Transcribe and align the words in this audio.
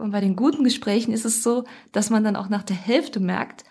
Und 0.00 0.12
bei 0.12 0.20
den 0.20 0.36
guten 0.36 0.64
Gesprächen 0.64 1.12
ist 1.12 1.24
es 1.24 1.42
so, 1.42 1.64
dass 1.92 2.10
man 2.10 2.24
dann 2.24 2.36
auch 2.36 2.48
nach 2.48 2.62
der 2.62 2.76
Hälfte 2.76 3.20
merkt, 3.20 3.64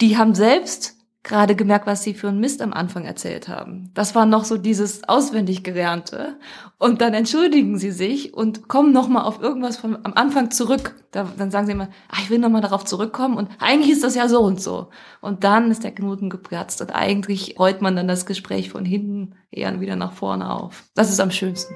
die 0.00 0.16
haben 0.16 0.34
selbst 0.34 0.98
gerade 1.24 1.54
gemerkt, 1.54 1.86
was 1.86 2.02
sie 2.02 2.14
für 2.14 2.28
einen 2.28 2.40
Mist 2.40 2.62
am 2.62 2.72
Anfang 2.72 3.04
erzählt 3.04 3.48
haben. 3.48 3.90
Das 3.92 4.14
war 4.14 4.24
noch 4.24 4.44
so 4.44 4.56
dieses 4.56 5.06
auswendig 5.08 5.62
gelernte. 5.62 6.38
Und 6.78 7.00
dann 7.00 7.12
entschuldigen 7.12 7.76
sie 7.76 7.90
sich 7.90 8.32
und 8.32 8.68
kommen 8.68 8.92
noch 8.92 9.08
mal 9.08 9.22
auf 9.22 9.40
irgendwas 9.40 9.76
vom 9.76 9.98
am 10.04 10.14
Anfang 10.14 10.50
zurück. 10.50 10.94
Da, 11.10 11.30
dann 11.36 11.50
sagen 11.50 11.66
sie 11.66 11.72
immer, 11.72 11.90
ach, 12.08 12.20
ich 12.20 12.30
will 12.30 12.38
noch 12.38 12.48
mal 12.48 12.60
darauf 12.60 12.84
zurückkommen 12.84 13.36
und 13.36 13.50
eigentlich 13.58 13.92
ist 13.92 14.04
das 14.04 14.14
ja 14.14 14.28
so 14.28 14.40
und 14.40 14.60
so. 14.60 14.88
Und 15.20 15.44
dann 15.44 15.70
ist 15.70 15.84
der 15.84 15.94
Knoten 15.94 16.30
geplatzt 16.30 16.80
und 16.80 16.94
eigentlich 16.94 17.56
rollt 17.58 17.82
man 17.82 17.96
dann 17.96 18.08
das 18.08 18.24
Gespräch 18.24 18.70
von 18.70 18.84
hinten 18.84 19.34
eher 19.50 19.80
wieder 19.80 19.96
nach 19.96 20.12
vorne 20.12 20.50
auf. 20.50 20.84
Das 20.94 21.10
ist 21.10 21.20
am 21.20 21.30
schönsten. 21.30 21.74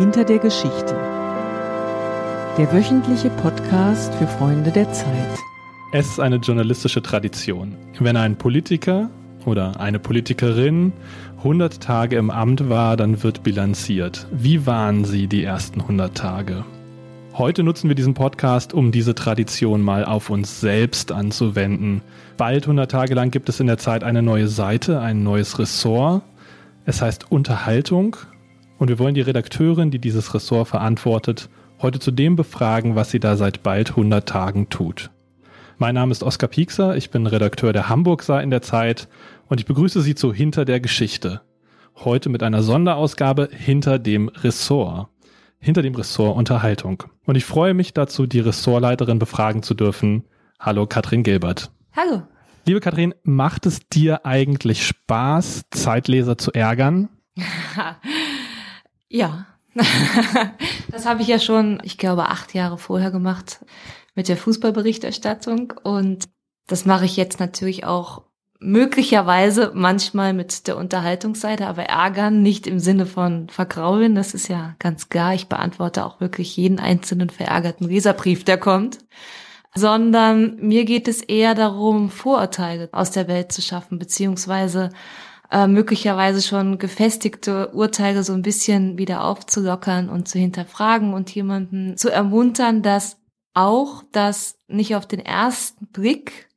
Hinter 0.00 0.24
der 0.24 0.38
Geschichte. 0.38 0.94
Der 2.56 2.72
wöchentliche 2.72 3.28
Podcast 3.28 4.14
für 4.14 4.26
Freunde 4.26 4.70
der 4.70 4.90
Zeit. 4.90 5.38
Es 5.92 6.12
ist 6.12 6.20
eine 6.20 6.36
journalistische 6.36 7.02
Tradition. 7.02 7.76
Wenn 7.98 8.16
ein 8.16 8.36
Politiker 8.36 9.10
oder 9.44 9.78
eine 9.78 9.98
Politikerin 9.98 10.94
100 11.36 11.82
Tage 11.82 12.16
im 12.16 12.30
Amt 12.30 12.70
war, 12.70 12.96
dann 12.96 13.22
wird 13.22 13.42
bilanziert. 13.42 14.26
Wie 14.32 14.64
waren 14.64 15.04
sie 15.04 15.26
die 15.26 15.44
ersten 15.44 15.82
100 15.82 16.16
Tage? 16.16 16.64
Heute 17.34 17.62
nutzen 17.62 17.88
wir 17.88 17.94
diesen 17.94 18.14
Podcast, 18.14 18.72
um 18.72 18.92
diese 18.92 19.14
Tradition 19.14 19.82
mal 19.82 20.06
auf 20.06 20.30
uns 20.30 20.62
selbst 20.62 21.12
anzuwenden. 21.12 22.00
Bald 22.38 22.64
100 22.64 22.90
Tage 22.90 23.14
lang 23.14 23.30
gibt 23.30 23.50
es 23.50 23.60
in 23.60 23.66
der 23.66 23.76
Zeit 23.76 24.02
eine 24.02 24.22
neue 24.22 24.48
Seite, 24.48 24.98
ein 25.02 25.22
neues 25.22 25.58
Ressort. 25.58 26.22
Es 26.86 27.02
heißt 27.02 27.30
Unterhaltung 27.30 28.16
und 28.80 28.88
wir 28.88 28.98
wollen 28.98 29.14
die 29.14 29.20
Redakteurin, 29.20 29.90
die 29.90 29.98
dieses 29.98 30.32
Ressort 30.32 30.68
verantwortet, 30.68 31.50
heute 31.82 31.98
zu 31.98 32.10
dem 32.10 32.34
befragen, 32.34 32.96
was 32.96 33.10
sie 33.10 33.20
da 33.20 33.36
seit 33.36 33.62
bald 33.62 33.90
100 33.90 34.26
Tagen 34.26 34.70
tut. 34.70 35.10
Mein 35.76 35.94
Name 35.94 36.12
ist 36.12 36.22
Oskar 36.22 36.48
Piekser, 36.48 36.96
ich 36.96 37.10
bin 37.10 37.26
Redakteur 37.26 37.74
der 37.74 37.90
Hamburg-Sei 37.90 38.42
in 38.42 38.48
der 38.48 38.62
Zeit 38.62 39.06
und 39.48 39.60
ich 39.60 39.66
begrüße 39.66 40.00
Sie 40.00 40.14
zu 40.14 40.32
Hinter 40.32 40.64
der 40.64 40.80
Geschichte. 40.80 41.42
Heute 41.94 42.30
mit 42.30 42.42
einer 42.42 42.62
Sonderausgabe 42.62 43.50
Hinter 43.52 43.98
dem 43.98 44.28
Ressort. 44.28 45.08
Hinter 45.58 45.82
dem 45.82 45.94
Ressort 45.94 46.38
Unterhaltung. 46.38 47.02
Und 47.26 47.36
ich 47.36 47.44
freue 47.44 47.74
mich 47.74 47.92
dazu, 47.92 48.26
die 48.26 48.40
Ressortleiterin 48.40 49.18
befragen 49.18 49.62
zu 49.62 49.74
dürfen. 49.74 50.24
Hallo 50.58 50.86
Katrin 50.86 51.22
Gilbert. 51.22 51.70
Hallo. 51.94 52.22
Liebe 52.64 52.80
Katrin, 52.80 53.14
macht 53.24 53.66
es 53.66 53.86
dir 53.90 54.24
eigentlich 54.24 54.86
Spaß, 54.86 55.64
Zeitleser 55.70 56.38
zu 56.38 56.52
ärgern? 56.52 57.10
ja. 59.10 59.46
das 60.90 61.06
habe 61.06 61.22
ich 61.22 61.28
ja 61.28 61.38
schon, 61.38 61.80
ich 61.84 61.98
glaube, 61.98 62.28
acht 62.28 62.54
Jahre 62.54 62.78
vorher 62.78 63.10
gemacht 63.10 63.64
mit 64.14 64.28
der 64.28 64.36
Fußballberichterstattung 64.36 65.72
und 65.82 66.28
das 66.66 66.86
mache 66.86 67.04
ich 67.04 67.16
jetzt 67.16 67.38
natürlich 67.40 67.84
auch 67.84 68.22
möglicherweise 68.60 69.72
manchmal 69.74 70.34
mit 70.34 70.66
der 70.66 70.76
Unterhaltungsseite, 70.76 71.66
aber 71.66 71.84
ärgern 71.84 72.42
nicht 72.42 72.66
im 72.66 72.78
Sinne 72.78 73.06
von 73.06 73.48
vergraulen, 73.48 74.14
das 74.14 74.34
ist 74.34 74.48
ja 74.48 74.74
ganz 74.78 75.08
klar. 75.08 75.34
Ich 75.34 75.48
beantworte 75.48 76.04
auch 76.04 76.20
wirklich 76.20 76.56
jeden 76.56 76.78
einzelnen 76.78 77.30
verärgerten 77.30 77.88
Leserbrief, 77.88 78.44
der 78.44 78.58
kommt, 78.58 78.98
sondern 79.74 80.56
mir 80.56 80.84
geht 80.84 81.08
es 81.08 81.22
eher 81.22 81.54
darum, 81.54 82.10
Vorurteile 82.10 82.90
aus 82.92 83.10
der 83.10 83.28
Welt 83.28 83.50
zu 83.50 83.62
schaffen, 83.62 83.98
beziehungsweise 83.98 84.90
äh, 85.50 85.66
möglicherweise 85.66 86.42
schon 86.42 86.78
gefestigte 86.78 87.68
Urteile 87.72 88.22
so 88.22 88.32
ein 88.32 88.42
bisschen 88.42 88.98
wieder 88.98 89.24
aufzulockern 89.24 90.08
und 90.08 90.28
zu 90.28 90.38
hinterfragen 90.38 91.14
und 91.14 91.34
jemanden 91.34 91.96
zu 91.96 92.08
ermuntern, 92.10 92.82
dass 92.82 93.18
auch, 93.54 94.04
dass 94.12 94.58
nicht 94.68 94.94
auf 94.94 95.06
den 95.06 95.20
ersten 95.20 95.86
Blick 95.86 96.48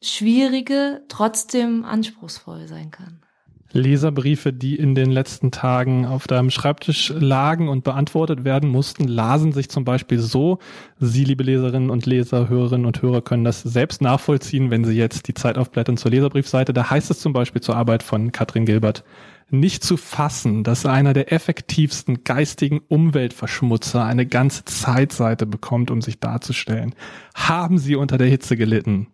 schwierige 0.00 1.04
trotzdem 1.08 1.84
anspruchsvoll 1.84 2.66
sein 2.66 2.90
kann. 2.90 3.21
Leserbriefe, 3.72 4.52
die 4.52 4.76
in 4.76 4.94
den 4.94 5.10
letzten 5.10 5.50
Tagen 5.50 6.06
auf 6.06 6.26
deinem 6.26 6.50
Schreibtisch 6.50 7.12
lagen 7.16 7.68
und 7.68 7.84
beantwortet 7.84 8.44
werden 8.44 8.70
mussten, 8.70 9.08
lasen 9.08 9.52
sich 9.52 9.68
zum 9.68 9.84
Beispiel 9.84 10.18
so. 10.18 10.58
Sie, 10.98 11.24
liebe 11.24 11.42
Leserinnen 11.42 11.90
und 11.90 12.06
Leser, 12.06 12.48
Hörerinnen 12.48 12.86
und 12.86 13.02
Hörer, 13.02 13.22
können 13.22 13.44
das 13.44 13.62
selbst 13.62 14.02
nachvollziehen, 14.02 14.70
wenn 14.70 14.84
Sie 14.84 14.94
jetzt 14.94 15.28
die 15.28 15.34
Zeit 15.34 15.58
aufblättern 15.58 15.96
zur 15.96 16.10
Leserbriefseite. 16.10 16.72
Da 16.72 16.90
heißt 16.90 17.10
es 17.10 17.20
zum 17.20 17.32
Beispiel 17.32 17.62
zur 17.62 17.76
Arbeit 17.76 18.02
von 18.02 18.32
Katrin 18.32 18.66
Gilbert, 18.66 19.04
nicht 19.50 19.84
zu 19.84 19.96
fassen, 19.98 20.64
dass 20.64 20.86
einer 20.86 21.12
der 21.12 21.32
effektivsten 21.32 22.24
geistigen 22.24 22.80
Umweltverschmutzer 22.88 24.04
eine 24.04 24.26
ganze 24.26 24.64
Zeitseite 24.64 25.44
bekommt, 25.44 25.90
um 25.90 26.00
sich 26.00 26.18
darzustellen. 26.20 26.94
Haben 27.34 27.78
Sie 27.78 27.94
unter 27.94 28.16
der 28.16 28.28
Hitze 28.28 28.56
gelitten? 28.56 29.08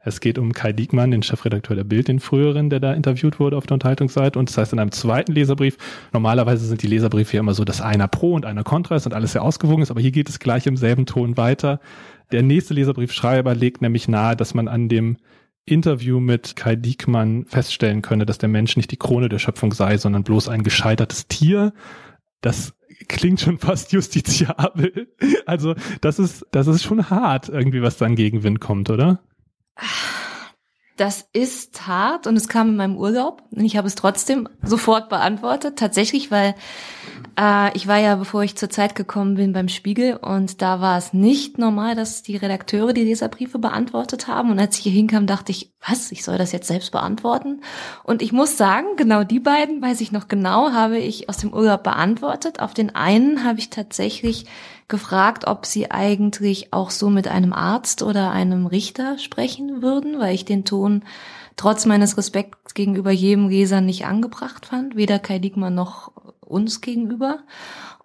Es 0.00 0.20
geht 0.20 0.38
um 0.38 0.52
Kai 0.52 0.72
Diekmann, 0.72 1.10
den 1.10 1.22
Chefredakteur 1.22 1.74
der 1.74 1.84
Bild, 1.84 2.08
den 2.08 2.20
früheren, 2.20 2.70
der 2.70 2.78
da 2.80 2.92
interviewt 2.92 3.40
wurde 3.40 3.56
auf 3.56 3.66
der 3.66 3.74
Unterhaltungsseite. 3.74 4.38
Und 4.38 4.48
das 4.48 4.56
heißt 4.56 4.72
in 4.72 4.78
einem 4.78 4.92
zweiten 4.92 5.32
Leserbrief, 5.32 5.76
normalerweise 6.12 6.66
sind 6.66 6.82
die 6.82 6.86
Leserbriefe 6.86 7.36
ja 7.36 7.40
immer 7.40 7.54
so, 7.54 7.64
dass 7.64 7.80
einer 7.80 8.06
pro 8.06 8.34
und 8.34 8.46
einer 8.46 8.62
kontra 8.62 8.96
ist 8.96 9.06
und 9.06 9.14
alles 9.14 9.32
sehr 9.32 9.42
ausgewogen 9.42 9.82
ist, 9.82 9.90
aber 9.90 10.00
hier 10.00 10.12
geht 10.12 10.28
es 10.28 10.38
gleich 10.38 10.66
im 10.66 10.76
selben 10.76 11.04
Ton 11.06 11.36
weiter. 11.36 11.80
Der 12.30 12.42
nächste 12.42 12.74
Leserbriefschreiber 12.74 13.54
legt 13.54 13.82
nämlich 13.82 14.06
nahe, 14.06 14.36
dass 14.36 14.54
man 14.54 14.68
an 14.68 14.88
dem 14.88 15.16
Interview 15.64 16.20
mit 16.20 16.56
Kai 16.56 16.76
Diekmann 16.76 17.44
feststellen 17.46 18.02
könne, 18.02 18.24
dass 18.24 18.38
der 18.38 18.48
Mensch 18.48 18.76
nicht 18.76 18.90
die 18.90 18.96
Krone 18.96 19.28
der 19.28 19.38
Schöpfung 19.38 19.72
sei, 19.72 19.98
sondern 19.98 20.22
bloß 20.22 20.48
ein 20.48 20.62
gescheitertes 20.62 21.26
Tier. 21.26 21.72
Das 22.40 22.74
klingt 23.08 23.40
schon 23.40 23.58
fast 23.58 23.92
justiziabel. 23.92 25.08
Also 25.44 25.74
das 26.00 26.18
ist, 26.18 26.46
das 26.52 26.66
ist 26.66 26.82
schon 26.82 27.10
hart 27.10 27.48
irgendwie, 27.48 27.82
was 27.82 27.98
dann 27.98 28.16
Gegenwind 28.16 28.60
kommt, 28.60 28.90
oder? 28.90 29.20
Das 30.98 31.28
ist 31.32 31.86
hart 31.86 32.26
und 32.26 32.36
es 32.36 32.48
kam 32.48 32.70
in 32.70 32.76
meinem 32.76 32.96
Urlaub 32.96 33.44
und 33.52 33.64
ich 33.64 33.76
habe 33.76 33.86
es 33.86 33.94
trotzdem 33.94 34.48
sofort 34.62 35.08
beantwortet. 35.08 35.78
Tatsächlich, 35.78 36.32
weil 36.32 36.56
äh, 37.38 37.74
ich 37.76 37.86
war 37.86 37.98
ja, 37.98 38.16
bevor 38.16 38.42
ich 38.42 38.56
zur 38.56 38.68
Zeit 38.68 38.96
gekommen 38.96 39.36
bin, 39.36 39.52
beim 39.52 39.68
Spiegel 39.68 40.16
und 40.16 40.60
da 40.60 40.80
war 40.80 40.98
es 40.98 41.12
nicht 41.12 41.56
normal, 41.56 41.94
dass 41.94 42.24
die 42.24 42.36
Redakteure 42.36 42.92
die 42.92 43.04
Leserbriefe 43.04 43.60
beantwortet 43.60 44.26
haben. 44.26 44.50
Und 44.50 44.58
als 44.58 44.76
ich 44.76 44.82
hier 44.82 44.92
hinkam, 44.92 45.28
dachte 45.28 45.52
ich, 45.52 45.72
was, 45.86 46.10
ich 46.10 46.24
soll 46.24 46.36
das 46.36 46.50
jetzt 46.50 46.66
selbst 46.66 46.90
beantworten? 46.90 47.60
Und 48.02 48.20
ich 48.20 48.32
muss 48.32 48.56
sagen, 48.56 48.96
genau 48.96 49.22
die 49.22 49.38
beiden, 49.38 49.80
weiß 49.80 50.00
ich 50.00 50.10
noch 50.10 50.26
genau, 50.26 50.72
habe 50.72 50.98
ich 50.98 51.28
aus 51.28 51.36
dem 51.36 51.52
Urlaub 51.52 51.84
beantwortet. 51.84 52.58
Auf 52.58 52.74
den 52.74 52.96
einen 52.96 53.44
habe 53.44 53.60
ich 53.60 53.70
tatsächlich 53.70 54.46
gefragt, 54.88 55.46
ob 55.46 55.66
sie 55.66 55.90
eigentlich 55.90 56.72
auch 56.72 56.90
so 56.90 57.10
mit 57.10 57.28
einem 57.28 57.52
Arzt 57.52 58.02
oder 58.02 58.30
einem 58.30 58.66
Richter 58.66 59.18
sprechen 59.18 59.82
würden, 59.82 60.18
weil 60.18 60.34
ich 60.34 60.44
den 60.44 60.64
Ton 60.64 61.04
trotz 61.56 61.86
meines 61.86 62.16
Respekts 62.16 62.74
gegenüber 62.74 63.10
jedem 63.10 63.48
Leser 63.48 63.80
nicht 63.80 64.06
angebracht 64.06 64.66
fand, 64.66 64.96
weder 64.96 65.18
Kai 65.18 65.38
Diekmann 65.38 65.74
noch 65.74 66.12
uns 66.40 66.80
gegenüber. 66.80 67.40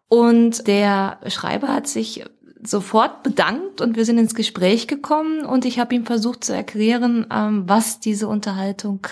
Und 0.09 0.67
der 0.67 1.19
Schreiber 1.27 1.69
hat 1.69 1.87
sich 1.87 2.25
sofort 2.65 3.23
bedankt 3.23 3.81
und 3.81 3.95
wir 3.95 4.05
sind 4.05 4.17
ins 4.17 4.35
Gespräch 4.35 4.87
gekommen 4.87 5.45
und 5.45 5.65
ich 5.65 5.79
habe 5.79 5.95
ihm 5.95 6.05
versucht 6.05 6.43
zu 6.43 6.53
erklären, 6.53 7.25
ähm, 7.31 7.63
was 7.67 7.99
diese 7.99 8.27
Unterhaltung, 8.27 9.07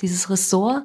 dieses 0.00 0.30
Ressort 0.30 0.84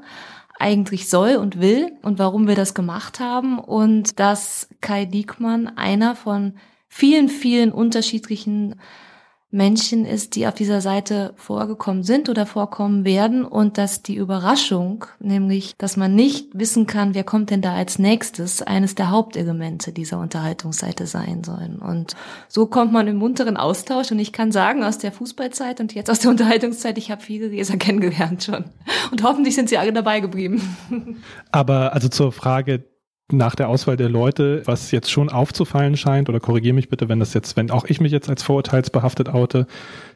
eigentlich 0.59 1.09
soll 1.09 1.37
und 1.37 1.59
will 1.59 1.93
und 2.01 2.19
warum 2.19 2.47
wir 2.47 2.55
das 2.55 2.73
gemacht 2.73 3.19
haben 3.19 3.57
und 3.57 4.19
dass 4.19 4.67
Kai 4.81 5.05
Diekmann 5.05 5.67
einer 5.67 6.15
von 6.15 6.53
vielen, 6.89 7.29
vielen 7.29 7.71
unterschiedlichen 7.71 8.75
Menschen 9.51 10.05
ist, 10.05 10.35
die 10.35 10.45
auf 10.45 10.53
dieser 10.53 10.79
Seite 10.79 11.33
vorgekommen 11.35 12.03
sind 12.03 12.29
oder 12.29 12.45
vorkommen 12.45 13.03
werden 13.03 13.43
und 13.43 13.79
dass 13.79 14.03
die 14.03 14.15
Überraschung, 14.15 15.05
nämlich, 15.19 15.73
dass 15.79 15.97
man 15.97 16.13
nicht 16.13 16.49
wissen 16.53 16.85
kann, 16.85 17.15
wer 17.15 17.23
kommt 17.23 17.49
denn 17.49 17.61
da 17.61 17.73
als 17.73 17.97
nächstes, 17.97 18.61
eines 18.61 18.93
der 18.93 19.09
Hauptelemente 19.09 19.91
dieser 19.91 20.19
Unterhaltungsseite 20.19 21.07
sein 21.07 21.43
sollen. 21.43 21.79
Und 21.79 22.15
so 22.47 22.67
kommt 22.67 22.91
man 22.91 23.07
im 23.07 23.17
munteren 23.17 23.57
Austausch 23.57 24.11
und 24.11 24.19
ich 24.19 24.33
kann 24.33 24.51
sagen, 24.51 24.83
aus 24.83 24.99
der 24.99 25.11
Fußballzeit 25.11 25.79
und 25.79 25.95
jetzt 25.95 26.11
aus 26.11 26.19
der 26.19 26.29
Unterhaltungszeit, 26.29 26.99
ich 26.99 27.09
habe 27.09 27.21
viele 27.21 27.47
Leser 27.47 27.77
kennengelernt 27.77 28.43
schon. 28.43 28.65
Und 29.11 29.23
hoffentlich 29.23 29.55
sind 29.55 29.69
sie 29.69 29.79
alle 29.79 29.93
dabei 29.93 30.19
geblieben. 30.19 30.61
Aber 31.51 31.93
also 31.93 32.07
zur 32.07 32.31
Frage 32.31 32.83
nach 33.31 33.55
der 33.55 33.69
Auswahl 33.69 33.97
der 33.97 34.09
Leute, 34.09 34.63
was 34.65 34.91
jetzt 34.91 35.11
schon 35.11 35.29
aufzufallen 35.29 35.97
scheint, 35.97 36.29
oder 36.29 36.39
korrigiere 36.39 36.73
mich 36.73 36.89
bitte, 36.89 37.09
wenn 37.09 37.19
das 37.19 37.33
jetzt, 37.33 37.57
wenn 37.57 37.71
auch 37.71 37.85
ich 37.85 38.01
mich 38.01 38.11
jetzt 38.11 38.29
als 38.29 38.43
vorurteilsbehaftet 38.43 39.29
oute, 39.29 39.67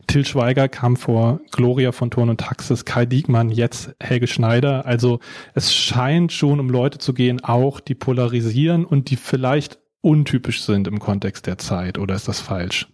Till 0.07 0.25
Schweiger 0.25 0.67
kam 0.67 0.97
vor 0.97 1.39
Gloria 1.51 1.91
von 1.91 2.11
Thurn 2.11 2.29
und 2.29 2.39
Taxis, 2.39 2.85
Kai 2.85 3.05
Diekmann, 3.05 3.49
jetzt 3.49 3.95
Helge 4.01 4.27
Schneider. 4.27 4.85
Also 4.85 5.19
es 5.53 5.73
scheint 5.73 6.31
schon 6.33 6.59
um 6.59 6.69
Leute 6.69 6.97
zu 6.97 7.13
gehen, 7.13 7.43
auch 7.43 7.79
die 7.79 7.95
polarisieren 7.95 8.85
und 8.85 9.09
die 9.09 9.15
vielleicht 9.15 9.79
untypisch 10.01 10.63
sind 10.63 10.87
im 10.87 10.99
Kontext 10.99 11.47
der 11.47 11.57
Zeit, 11.57 11.97
oder 11.97 12.15
ist 12.15 12.27
das 12.27 12.41
falsch? 12.41 12.87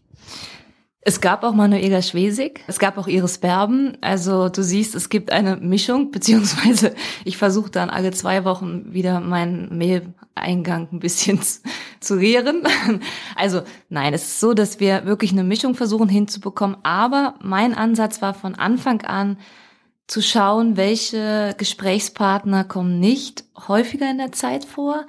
Es 1.01 1.21
gab 1.21 1.43
auch 1.43 1.53
Manuela 1.53 2.01
Schwesig, 2.01 2.61
es 2.67 2.77
gab 2.77 2.97
auch 2.97 3.07
Iris 3.07 3.37
Berben. 3.37 3.97
Also 4.01 4.49
du 4.49 4.61
siehst, 4.61 4.95
es 4.95 5.07
gibt 5.07 5.31
eine 5.31 5.55
Mischung, 5.55 6.11
beziehungsweise 6.11 6.93
ich 7.23 7.37
versuche 7.37 7.71
dann 7.71 7.89
alle 7.89 8.11
zwei 8.11 8.43
Wochen 8.43 8.93
wieder 8.93 9.19
mein 9.19 9.77
Mail 9.77 10.13
Eingang 10.35 10.87
ein 10.91 10.99
bisschen 10.99 11.39
zu 11.99 12.15
leeren. 12.15 12.63
Also 13.35 13.61
nein, 13.89 14.13
es 14.13 14.23
ist 14.23 14.39
so, 14.39 14.53
dass 14.53 14.79
wir 14.79 15.05
wirklich 15.05 15.31
eine 15.31 15.43
Mischung 15.43 15.75
versuchen 15.75 16.09
hinzubekommen. 16.09 16.77
Aber 16.83 17.35
mein 17.41 17.73
Ansatz 17.73 18.21
war 18.21 18.33
von 18.33 18.55
Anfang 18.55 19.01
an 19.01 19.37
zu 20.07 20.21
schauen, 20.21 20.75
welche 20.75 21.53
Gesprächspartner 21.57 22.63
kommen 22.63 22.99
nicht 22.99 23.43
häufiger 23.67 24.09
in 24.09 24.17
der 24.17 24.31
Zeit 24.31 24.65
vor. 24.65 25.05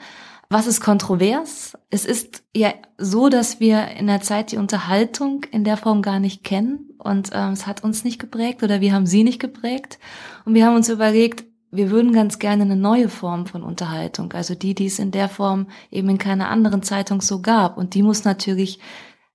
Was 0.52 0.66
ist 0.66 0.80
kontrovers? 0.80 1.78
Es 1.90 2.04
ist 2.04 2.42
ja 2.56 2.74
so, 2.98 3.28
dass 3.28 3.60
wir 3.60 3.86
in 3.96 4.08
der 4.08 4.20
Zeit 4.20 4.50
die 4.50 4.56
Unterhaltung 4.56 5.44
in 5.52 5.62
der 5.62 5.76
Form 5.76 6.02
gar 6.02 6.18
nicht 6.18 6.42
kennen 6.42 6.90
und 6.98 7.30
ähm, 7.32 7.52
es 7.52 7.68
hat 7.68 7.84
uns 7.84 8.02
nicht 8.02 8.18
geprägt 8.18 8.64
oder 8.64 8.80
wir 8.80 8.92
haben 8.92 9.06
sie 9.06 9.22
nicht 9.22 9.38
geprägt 9.38 10.00
und 10.44 10.54
wir 10.54 10.66
haben 10.66 10.74
uns 10.74 10.88
überlegt, 10.88 11.44
wir 11.70 11.92
würden 11.92 12.12
ganz 12.12 12.40
gerne 12.40 12.64
eine 12.64 12.74
neue 12.74 13.08
Form 13.08 13.46
von 13.46 13.62
Unterhaltung, 13.62 14.32
also 14.32 14.56
die, 14.56 14.74
die 14.74 14.86
es 14.86 14.98
in 14.98 15.12
der 15.12 15.28
Form 15.28 15.68
eben 15.92 16.08
in 16.08 16.18
keiner 16.18 16.48
anderen 16.48 16.82
Zeitung 16.82 17.20
so 17.20 17.40
gab. 17.42 17.78
Und 17.78 17.94
die 17.94 18.02
muss 18.02 18.24
natürlich 18.24 18.80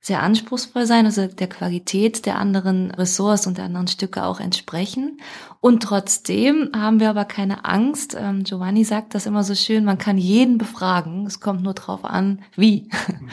sehr 0.06 0.22
anspruchsvoll 0.22 0.86
sein, 0.86 1.08
also 1.08 1.26
der 1.26 1.50
Qualität 1.50 2.28
der 2.28 2.38
anderen 2.38 2.92
Ressorts 2.92 3.48
und 3.48 3.58
der 3.58 3.66
anderen 3.66 3.88
Stücke 3.88 4.24
auch 4.24 4.40
entsprechen. 4.40 5.20
Und 5.62 5.82
trotzdem 5.82 6.70
haben 6.76 7.00
wir 7.00 7.10
aber 7.10 7.26
keine 7.26 7.66
Angst. 7.66 8.16
Ähm, 8.16 8.44
Giovanni 8.44 8.84
sagt 8.84 9.16
das 9.16 9.26
immer 9.26 9.44
so 9.44 9.56
schön, 9.56 9.84
man 9.84 9.98
kann 9.98 10.20
jeden 10.20 10.60
befragen. 10.60 11.26
Es 11.26 11.40
kommt 11.40 11.64
nur 11.64 11.74
drauf 11.74 12.06
an, 12.06 12.44
wie. 12.56 12.88
Mhm. 13.08 13.30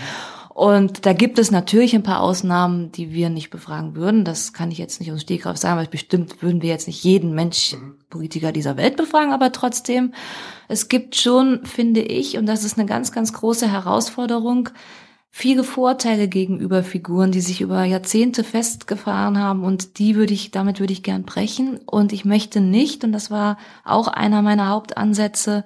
Und 0.54 1.04
da 1.04 1.12
gibt 1.12 1.38
es 1.38 1.50
natürlich 1.50 1.94
ein 1.94 2.02
paar 2.02 2.20
Ausnahmen, 2.20 2.90
die 2.90 3.12
wir 3.12 3.28
nicht 3.28 3.50
befragen 3.50 3.94
würden. 3.94 4.24
Das 4.24 4.54
kann 4.54 4.70
ich 4.70 4.78
jetzt 4.78 4.98
nicht 4.98 5.12
aus 5.12 5.18
dem 5.18 5.24
Stegreif 5.24 5.58
sagen, 5.58 5.78
weil 5.78 5.88
bestimmt 5.88 6.42
würden 6.42 6.62
wir 6.62 6.70
jetzt 6.70 6.86
nicht 6.86 7.04
jeden 7.04 7.34
Mensch, 7.34 7.74
mhm. 7.74 7.96
Politiker 8.08 8.50
dieser 8.50 8.78
Welt 8.78 8.96
befragen, 8.96 9.34
aber 9.34 9.52
trotzdem, 9.52 10.14
es 10.68 10.88
gibt 10.88 11.16
schon, 11.16 11.66
finde 11.66 12.00
ich, 12.00 12.38
und 12.38 12.46
das 12.46 12.64
ist 12.64 12.78
eine 12.78 12.86
ganz, 12.86 13.12
ganz 13.12 13.34
große 13.34 13.70
Herausforderung, 13.70 14.70
viele 15.34 15.64
Vorteile 15.64 16.28
gegenüber 16.28 16.84
Figuren, 16.84 17.32
die 17.32 17.40
sich 17.40 17.62
über 17.62 17.84
Jahrzehnte 17.84 18.44
festgefahren 18.44 19.38
haben 19.38 19.64
und 19.64 19.98
die 19.98 20.14
würde 20.14 20.34
ich, 20.34 20.50
damit 20.50 20.78
würde 20.78 20.92
ich 20.92 21.02
gern 21.02 21.22
brechen 21.22 21.78
und 21.78 22.12
ich 22.12 22.26
möchte 22.26 22.60
nicht, 22.60 23.02
und 23.02 23.12
das 23.12 23.30
war 23.30 23.56
auch 23.82 24.08
einer 24.08 24.42
meiner 24.42 24.68
Hauptansätze, 24.68 25.64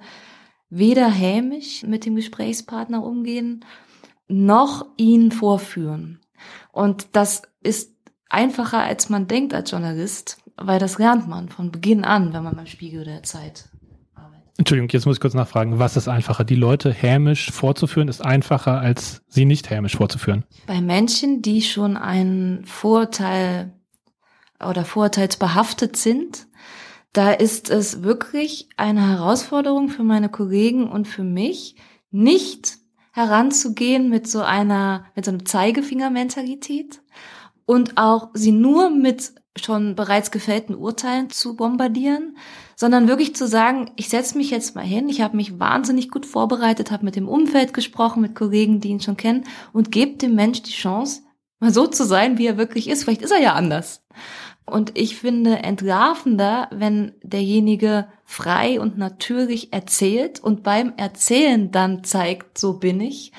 weder 0.69 1.09
hämisch 1.09 1.83
mit 1.83 2.05
dem 2.05 2.15
Gesprächspartner 2.15 3.03
umgehen, 3.03 3.65
noch 4.29 4.85
ihn 4.95 5.31
vorführen. 5.31 6.21
Und 6.71 7.09
das 7.11 7.41
ist 7.61 7.93
einfacher, 8.29 8.79
als 8.79 9.09
man 9.09 9.27
denkt 9.27 9.53
als 9.53 9.71
Journalist, 9.71 10.37
weil 10.55 10.79
das 10.79 10.97
lernt 10.97 11.27
man 11.27 11.49
von 11.49 11.71
Beginn 11.71 12.05
an, 12.05 12.33
wenn 12.33 12.43
man 12.43 12.55
beim 12.55 12.67
Spiegel 12.67 13.03
der 13.03 13.23
Zeit. 13.23 13.69
Entschuldigung, 14.57 14.89
jetzt 14.89 15.05
muss 15.05 15.17
ich 15.17 15.21
kurz 15.21 15.35
nachfragen, 15.35 15.77
was 15.77 15.97
ist 15.97 16.07
einfacher? 16.07 16.43
Die 16.43 16.55
Leute 16.55 16.91
hämisch 16.91 17.51
vorzuführen 17.51 18.07
ist 18.07 18.25
einfacher, 18.25 18.79
als 18.79 19.21
sie 19.27 19.45
nicht 19.45 19.69
hämisch 19.69 19.95
vorzuführen? 19.95 20.45
Bei 20.65 20.81
Menschen, 20.81 21.43
die 21.43 21.61
schon 21.61 21.95
ein 21.95 22.63
Vorurteil 22.65 23.73
oder 24.59 24.83
vorurteilsbehaftet 24.83 25.95
sind, 25.95 26.47
da 27.13 27.31
ist 27.31 27.69
es 27.69 28.01
wirklich 28.01 28.67
eine 28.77 29.07
Herausforderung 29.07 29.89
für 29.89 30.03
meine 30.03 30.29
Kollegen 30.29 30.89
und 30.89 31.07
für 31.07 31.23
mich, 31.23 31.75
nicht 32.09 32.77
heranzugehen 33.13 34.09
mit 34.09 34.27
so 34.27 34.41
einer, 34.41 35.05
mit 35.15 35.25
so 35.25 35.31
einem 35.31 35.45
Zeigefinger-Mentalität 35.45 37.01
und 37.65 37.97
auch 37.97 38.29
sie 38.33 38.51
nur 38.51 38.89
mit 38.89 39.33
schon 39.55 39.95
bereits 39.95 40.31
gefällten 40.31 40.75
Urteilen 40.75 41.29
zu 41.29 41.55
bombardieren, 41.55 42.37
sondern 42.79 43.07
wirklich 43.07 43.35
zu 43.35 43.47
sagen, 43.47 43.89
ich 43.95 44.07
setze 44.07 44.37
mich 44.37 44.51
jetzt 44.51 44.75
mal 44.75 44.85
hin, 44.85 45.09
ich 45.09 45.21
habe 45.21 45.35
mich 45.35 45.59
wahnsinnig 45.59 46.09
gut 46.09 46.27
vorbereitet, 46.27 46.91
habe 46.91 47.05
mit 47.05 47.15
dem 47.15 47.27
Umfeld 47.27 47.73
gesprochen, 47.73 48.21
mit 48.21 48.35
Kollegen, 48.35 48.79
die 48.79 48.89
ihn 48.89 49.01
schon 49.01 49.17
kennen 49.17 49.45
und 49.73 49.91
gebe 49.91 50.17
dem 50.17 50.35
Mensch 50.35 50.61
die 50.61 50.71
Chance, 50.71 51.23
mal 51.59 51.73
so 51.73 51.87
zu 51.87 52.05
sein, 52.05 52.37
wie 52.37 52.45
er 52.45 52.57
wirklich 52.57 52.87
ist. 52.87 53.03
Vielleicht 53.03 53.23
ist 53.23 53.31
er 53.31 53.41
ja 53.41 53.53
anders. 53.53 54.05
Und 54.63 54.95
ich 54.95 55.17
finde 55.17 55.63
entlarvender, 55.63 56.67
wenn 56.71 57.13
derjenige 57.23 58.09
frei 58.25 58.79
und 58.79 58.97
natürlich 58.97 59.73
erzählt 59.73 60.39
und 60.39 60.61
beim 60.61 60.93
Erzählen 60.97 61.71
dann 61.71 62.03
zeigt, 62.03 62.59
so 62.59 62.77
bin 62.77 63.01
ich, 63.01 63.31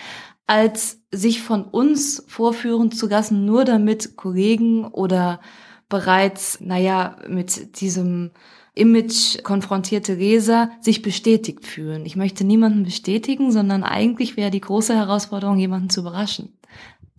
als 0.49 1.02
sich 1.12 1.43
von 1.43 1.62
uns 1.62 2.25
vorführen 2.26 2.90
zu 2.90 3.06
lassen, 3.06 3.44
nur 3.44 3.64
damit 3.64 4.17
Kollegen 4.17 4.85
oder 4.87 5.40
bereits, 5.88 6.61
naja, 6.61 7.19
mit 7.29 7.81
diesem 7.81 8.32
Image 8.78 9.42
konfrontierte 9.42 10.14
Leser 10.14 10.70
sich 10.80 11.02
bestätigt 11.02 11.66
fühlen. 11.66 12.06
Ich 12.06 12.16
möchte 12.16 12.44
niemanden 12.44 12.84
bestätigen, 12.84 13.52
sondern 13.52 13.82
eigentlich 13.82 14.36
wäre 14.36 14.50
die 14.50 14.60
große 14.60 14.94
Herausforderung, 14.94 15.58
jemanden 15.58 15.90
zu 15.90 16.00
überraschen. 16.00 16.58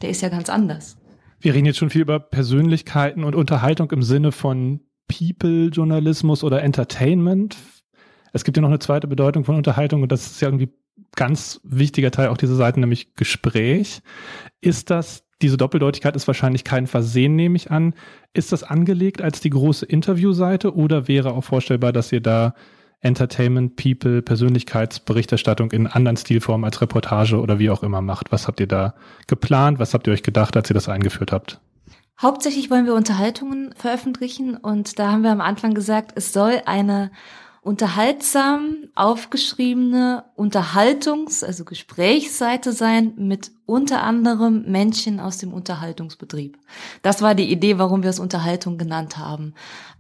Der 0.02 0.10
ist 0.10 0.22
ja 0.22 0.30
ganz 0.30 0.50
anders. 0.50 0.98
Wir 1.42 1.54
reden 1.54 1.66
jetzt 1.66 1.78
schon 1.78 1.90
viel 1.90 2.02
über 2.02 2.20
Persönlichkeiten 2.20 3.24
und 3.24 3.36
Unterhaltung 3.36 3.92
im 3.92 4.04
Sinne 4.04 4.32
von 4.32 4.82
People-Journalismus 5.08 6.44
oder 6.44 6.62
Entertainment. 6.64 7.58
Es 8.34 8.44
gibt 8.44 8.58
ja 8.58 8.62
noch 8.62 8.70
eine 8.70 8.80
zweite 8.80 9.08
Bedeutung 9.08 9.46
von 9.46 9.56
Unterhaltung 9.56 10.02
und 10.02 10.12
das 10.12 10.28
ist 10.28 10.42
ja 10.42 10.48
irgendwie 10.48 10.74
ganz 11.16 11.60
wichtiger 11.64 12.12
Teil 12.12 12.28
auch 12.30 12.38
dieser 12.38 12.56
Seite, 12.56 12.80
nämlich 12.80 13.16
Gespräch. 13.16 14.02
Ist 14.62 14.90
das, 14.90 15.24
diese 15.42 15.58
Doppeldeutigkeit 15.58 16.16
ist 16.16 16.28
wahrscheinlich 16.28 16.64
kein 16.64 16.88
Versehen, 16.88 17.36
nehme 17.36 17.56
ich 17.56 17.72
an. 17.72 17.94
Ist 18.34 18.52
das 18.52 18.64
angelegt 18.64 19.22
als 19.22 19.40
die 19.40 19.50
große 19.50 19.86
Interviewseite 19.86 20.76
oder 20.76 21.08
wäre 21.08 21.32
auch 21.32 21.44
vorstellbar, 21.44 21.94
dass 21.94 22.12
ihr 22.12 22.22
da 22.22 22.54
Entertainment, 23.02 23.78
People, 23.78 24.22
Persönlichkeitsberichterstattung 24.22 25.72
in 25.72 25.88
anderen 25.88 26.18
Stilformen 26.18 26.66
als 26.66 26.82
Reportage 26.82 27.40
oder 27.40 27.58
wie 27.58 27.70
auch 27.70 27.84
immer 27.84 28.02
macht. 28.02 28.32
Was 28.32 28.48
habt 28.48 28.60
ihr 28.60 28.68
da 28.68 28.96
geplant? 29.28 29.80
Was 29.80 29.94
habt 29.94 30.08
ihr 30.08 30.14
euch 30.14 30.24
gedacht, 30.24 30.58
als 30.58 30.70
ihr 30.70 30.74
das 30.74 30.90
eingeführt 30.90 31.32
habt? 31.32 31.62
Hauptsächlich 32.22 32.70
wollen 32.70 32.86
wir 32.86 32.96
Unterhaltungen 32.96 33.74
veröffentlichen 33.78 34.58
und 34.58 35.00
da 35.00 35.14
haben 35.14 35.24
wir 35.24 35.32
am 35.32 35.40
Anfang 35.40 35.74
gesagt, 35.74 36.12
es 36.16 36.34
soll 36.34 36.62
eine 36.66 37.12
unterhaltsam 37.70 38.78
aufgeschriebene 38.96 40.24
Unterhaltungs-, 40.36 41.44
also 41.46 41.66
Gesprächsseite 41.66 42.72
sein 42.72 43.14
mit 43.18 43.52
unter 43.68 44.02
anderem 44.02 44.64
Menschen 44.72 45.20
aus 45.20 45.38
dem 45.38 45.54
Unterhaltungsbetrieb. 45.54 46.58
Das 47.04 47.22
war 47.22 47.36
die 47.36 47.52
Idee, 47.52 47.78
warum 47.78 48.02
wir 48.02 48.10
es 48.10 48.20
Unterhaltung 48.20 48.80
genannt 48.80 49.20
haben. 49.20 49.54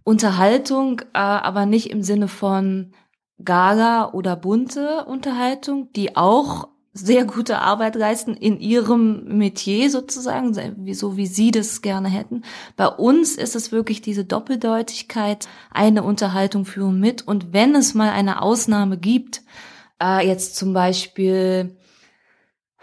Unterhaltung, 0.03 1.01
äh, 1.13 1.19
aber 1.19 1.67
nicht 1.67 1.91
im 1.91 2.01
Sinne 2.01 2.27
von 2.27 2.91
Gala 3.45 4.13
oder 4.13 4.35
bunte 4.35 5.05
Unterhaltung, 5.05 5.93
die 5.93 6.15
auch 6.15 6.69
sehr 6.99 7.25
gute 7.25 7.59
Arbeit 7.59 7.95
leisten 7.95 8.35
in 8.35 8.59
ihrem 8.59 9.37
Metier 9.37 9.89
sozusagen, 9.89 10.53
so 10.93 11.17
wie 11.17 11.25
sie 11.27 11.51
das 11.51 11.81
gerne 11.81 12.09
hätten. 12.09 12.43
Bei 12.75 12.87
uns 12.87 13.35
ist 13.35 13.55
es 13.55 13.71
wirklich 13.71 14.01
diese 14.01 14.25
Doppeldeutigkeit, 14.25 15.47
eine 15.71 16.03
Unterhaltung 16.03 16.65
führen 16.65 16.99
mit. 16.99 17.27
Und 17.27 17.53
wenn 17.53 17.75
es 17.75 17.93
mal 17.93 18.09
eine 18.09 18.41
Ausnahme 18.41 18.97
gibt, 18.97 19.41
äh, 20.01 20.25
jetzt 20.25 20.55
zum 20.55 20.73
Beispiel, 20.73 21.77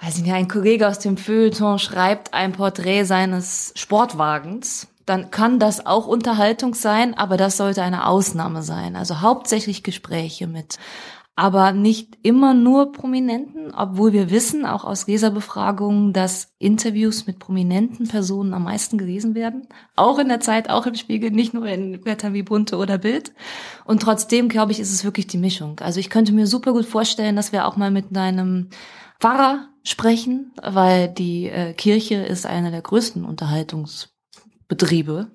weiß 0.00 0.18
ich 0.18 0.23
nicht, 0.23 0.35
ein 0.35 0.49
Kollege 0.49 0.88
aus 0.88 0.99
dem 0.99 1.16
Feuilleton 1.16 1.78
schreibt 1.78 2.35
ein 2.35 2.52
Porträt 2.52 3.04
seines 3.04 3.73
Sportwagens, 3.76 4.88
dann 5.06 5.30
kann 5.30 5.61
das 5.61 5.87
auch 5.87 6.08
Unterhaltung 6.08 6.75
sein, 6.75 7.16
aber 7.16 7.37
das 7.37 7.56
sollte 7.56 7.82
eine 7.82 8.08
Ausnahme 8.08 8.62
sein. 8.62 8.96
Also 8.96 9.20
hauptsächlich 9.20 9.85
Gespräche 9.85 10.49
mit 10.49 10.78
aber 11.38 11.73
nicht 11.73 12.16
immer 12.23 12.55
nur 12.55 12.93
Prominenten, 12.93 13.75
obwohl 13.75 14.14
wir 14.14 14.31
wissen, 14.31 14.64
auch 14.64 14.85
aus 14.85 15.07
Leserbefragungen, 15.07 16.14
dass 16.14 16.55
Interviews 16.59 17.26
mit 17.26 17.38
prominenten 17.38 18.09
Personen 18.09 18.55
am 18.55 18.64
meisten 18.64 18.97
gelesen 18.97 19.35
werden. 19.35 19.69
Auch 19.97 20.19
in 20.19 20.28
der 20.28 20.40
Zeit, 20.40 20.71
auch 20.71 20.87
im 20.87 20.95
Spiegel, 20.95 21.31
nicht 21.31 21.52
nur 21.52 21.66
in 21.66 22.00
Blättern 22.00 22.33
wie 22.33 22.43
Bunte 22.43 22.78
oder 22.78 22.97
Bild. 22.97 23.33
Und 23.85 24.00
trotzdem, 24.00 24.49
glaube 24.49 24.73
ich, 24.73 24.81
ist 24.81 24.93
es 24.93 25.05
wirklich 25.05 25.26
die 25.26 25.37
Mischung. 25.37 25.78
Also 25.81 26.00
ich 26.00 26.09
könnte 26.09 26.33
mir 26.33 26.47
super 26.47 26.73
gut 26.73 26.87
vorstellen, 26.87 27.37
dass 27.37 27.52
wir 27.52 27.66
auch 27.66 27.76
mal 27.76 27.90
mit 27.90 28.16
einem 28.16 28.71
Pfarrer 29.21 29.69
sprechen, 29.83 30.52
weil 30.62 31.09
die 31.09 31.50
äh, 31.50 31.75
Kirche 31.75 32.14
ist 32.16 32.47
einer 32.47 32.71
der 32.71 32.81
größten 32.81 33.26
Unterhaltungsbetriebe 34.68 35.30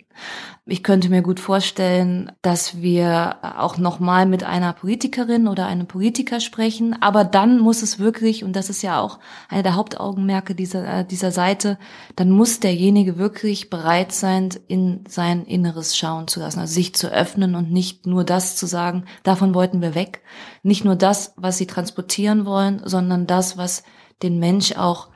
ich 0.67 0.83
könnte 0.83 1.09
mir 1.09 1.23
gut 1.23 1.39
vorstellen, 1.39 2.31
dass 2.43 2.81
wir 2.81 3.38
auch 3.57 3.77
nochmal 3.77 4.27
mit 4.27 4.43
einer 4.43 4.73
Politikerin 4.73 5.47
oder 5.47 5.65
einem 5.65 5.88
Politiker 5.88 6.39
sprechen. 6.39 6.95
Aber 7.01 7.23
dann 7.23 7.59
muss 7.59 7.81
es 7.81 7.97
wirklich, 7.97 8.43
und 8.43 8.55
das 8.55 8.69
ist 8.69 8.83
ja 8.83 9.01
auch 9.01 9.17
eine 9.50 9.63
der 9.63 9.75
Hauptaugenmerke 9.75 10.53
dieser, 10.53 11.00
äh, 11.00 11.05
dieser 11.05 11.31
Seite, 11.31 11.79
dann 12.15 12.29
muss 12.29 12.59
derjenige 12.59 13.17
wirklich 13.17 13.71
bereit 13.71 14.11
sein, 14.11 14.50
in 14.67 15.03
sein 15.07 15.45
Inneres 15.45 15.97
schauen 15.97 16.27
zu 16.27 16.39
lassen, 16.39 16.59
also 16.59 16.73
sich 16.73 16.93
zu 16.93 17.11
öffnen 17.11 17.55
und 17.55 17.71
nicht 17.71 18.05
nur 18.05 18.23
das 18.23 18.55
zu 18.55 18.67
sagen, 18.67 19.05
davon 19.23 19.55
wollten 19.55 19.81
wir 19.81 19.95
weg. 19.95 20.21
Nicht 20.61 20.85
nur 20.85 20.95
das, 20.95 21.33
was 21.38 21.57
sie 21.57 21.67
transportieren 21.67 22.45
wollen, 22.45 22.81
sondern 22.85 23.25
das, 23.25 23.57
was 23.57 23.83
den 24.21 24.38
Mensch 24.38 24.73
auch 24.77 25.11